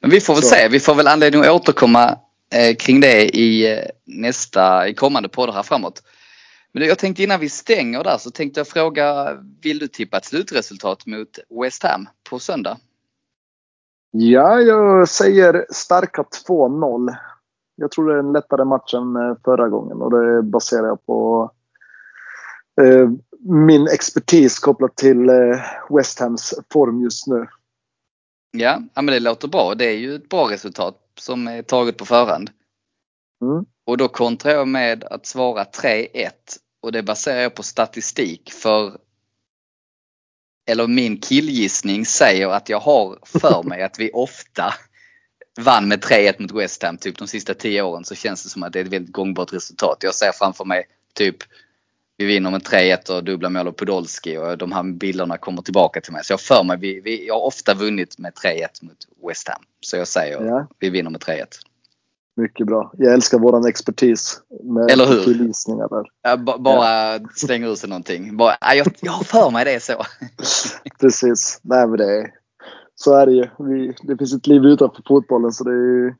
[0.00, 0.48] Men vi får väl Så.
[0.48, 0.68] se.
[0.68, 2.18] Vi får väl anledning att återkomma
[2.52, 6.02] eh, kring det i eh, nästa, i kommande poddar här framåt.
[6.72, 10.24] Men jag tänkte innan vi stänger där så tänkte jag fråga, vill du tippa ett
[10.24, 12.78] slutresultat mot West Ham på söndag?
[14.18, 17.16] Ja, jag säger starka 2-0.
[17.74, 21.06] Jag tror det är en lättare match än eh, förra gången och det baserar jag
[21.06, 21.50] på
[22.80, 23.10] eh,
[23.40, 25.60] min expertis kopplat till eh,
[25.90, 27.46] West Hams form just nu.
[28.50, 29.74] Ja, ja men det låter bra.
[29.74, 32.50] Det är ju ett bra resultat som är taget på förhand.
[33.42, 33.64] Mm.
[33.86, 36.30] Och då kontrar jag med att svara 3-1
[36.82, 38.98] och det baserar jag på statistik för
[40.66, 44.74] eller min killgissning säger att jag har för mig att vi ofta
[45.60, 48.62] vann med 3-1 mot West Ham typ de sista 10 åren så känns det som
[48.62, 49.98] att det är ett väldigt gångbart resultat.
[50.00, 51.36] Jag ser framför mig typ
[52.16, 56.00] vi vinner med 3-1 och dubbla mål av Podolski och de här bilderna kommer tillbaka
[56.00, 56.24] till mig.
[56.24, 58.96] Så jag för mig, vi, vi, jag har ofta vunnit med 3-1 mot
[59.28, 59.62] West Ham.
[59.80, 61.44] Så jag säger Ja, vi vinner med 3-1.
[62.36, 62.92] Mycket bra.
[62.98, 65.24] Jag älskar våran expertis med Eller hur?
[66.22, 66.36] där.
[66.36, 68.36] Ba- bara slänger ur sig någonting.
[68.36, 70.02] Bara, ja, jag, jag har för mig det så.
[71.00, 71.60] Precis.
[71.62, 72.30] Nej, men det är,
[72.94, 73.46] så är det ju.
[73.58, 75.74] Vi, det finns ett liv utanför fotbollen så det är
[76.04, 76.14] ju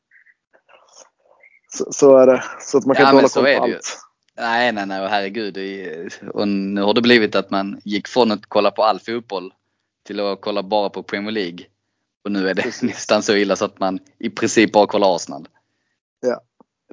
[1.69, 2.45] så, så är det.
[2.61, 3.75] Så att man kan Ja, inte hålla koll är på det ju.
[3.77, 3.99] allt.
[4.39, 5.57] Nej, nej, nej, herregud.
[5.57, 9.53] är- Och nu har det blivit att man gick från att kolla på all fotboll
[10.07, 11.59] till att kolla bara på Premier League.
[12.25, 12.83] Och nu är det Precis.
[12.83, 15.49] nästan så illa så att man i princip bara kollar Arsenal.
[16.21, 16.41] Ja.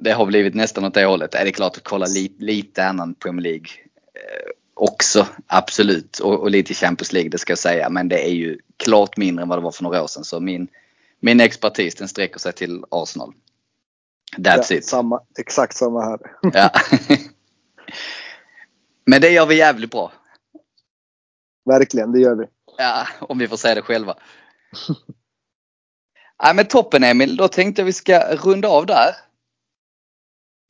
[0.00, 1.32] Det har blivit nästan åt det hållet.
[1.32, 3.66] Det är klart att kolla lite, lite annan Premier League
[4.14, 6.18] eh, också, absolut.
[6.18, 7.90] Och, och lite Champions League, det ska jag säga.
[7.90, 10.24] Men det är ju klart mindre än vad det var för några år sedan.
[10.24, 10.68] Så min,
[11.20, 13.32] min expertis den sträcker sig till Arsenal.
[14.38, 14.84] That's Ja, it.
[14.84, 16.18] samma, exakt samma här.
[16.52, 16.70] Ja.
[19.06, 20.12] Men det gör vi jävligt bra.
[21.64, 22.44] Verkligen, det gör vi.
[22.78, 24.14] Ja, om vi får säga det själva.
[26.42, 29.14] Ja, men toppen Emil, då tänkte jag vi ska runda av där.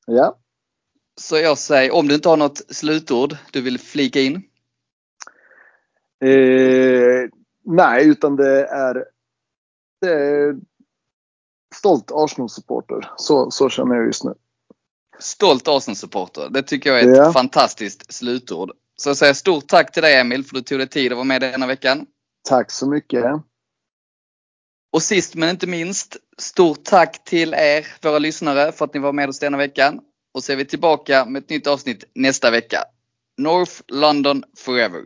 [0.06, 0.38] Ja.
[1.20, 4.34] Så jag säger, om du inte har något slutord du vill flika in?
[6.24, 7.30] Eh,
[7.64, 9.04] nej, utan det är,
[10.00, 10.56] det är
[11.74, 13.10] stolt Arsenal-supporter.
[13.16, 14.34] Så, så känner jag just nu.
[15.18, 16.48] Stolt Arsenal-supporter.
[16.50, 17.32] Det tycker jag är ett Ja.
[17.32, 18.70] fantastiskt slutord.
[18.96, 21.16] Så jag säger stort tack till dig Emil för att du tog dig tid att
[21.16, 22.06] vara med denna veckan.
[22.48, 23.24] Tack så mycket.
[24.94, 29.12] Och sist men inte minst, stort tack till er, våra lyssnare, för att ni var
[29.12, 30.00] med oss denna veckan.
[30.34, 32.84] Och så är vi tillbaka med ett nytt avsnitt nästa vecka.
[33.38, 35.02] North London Forever.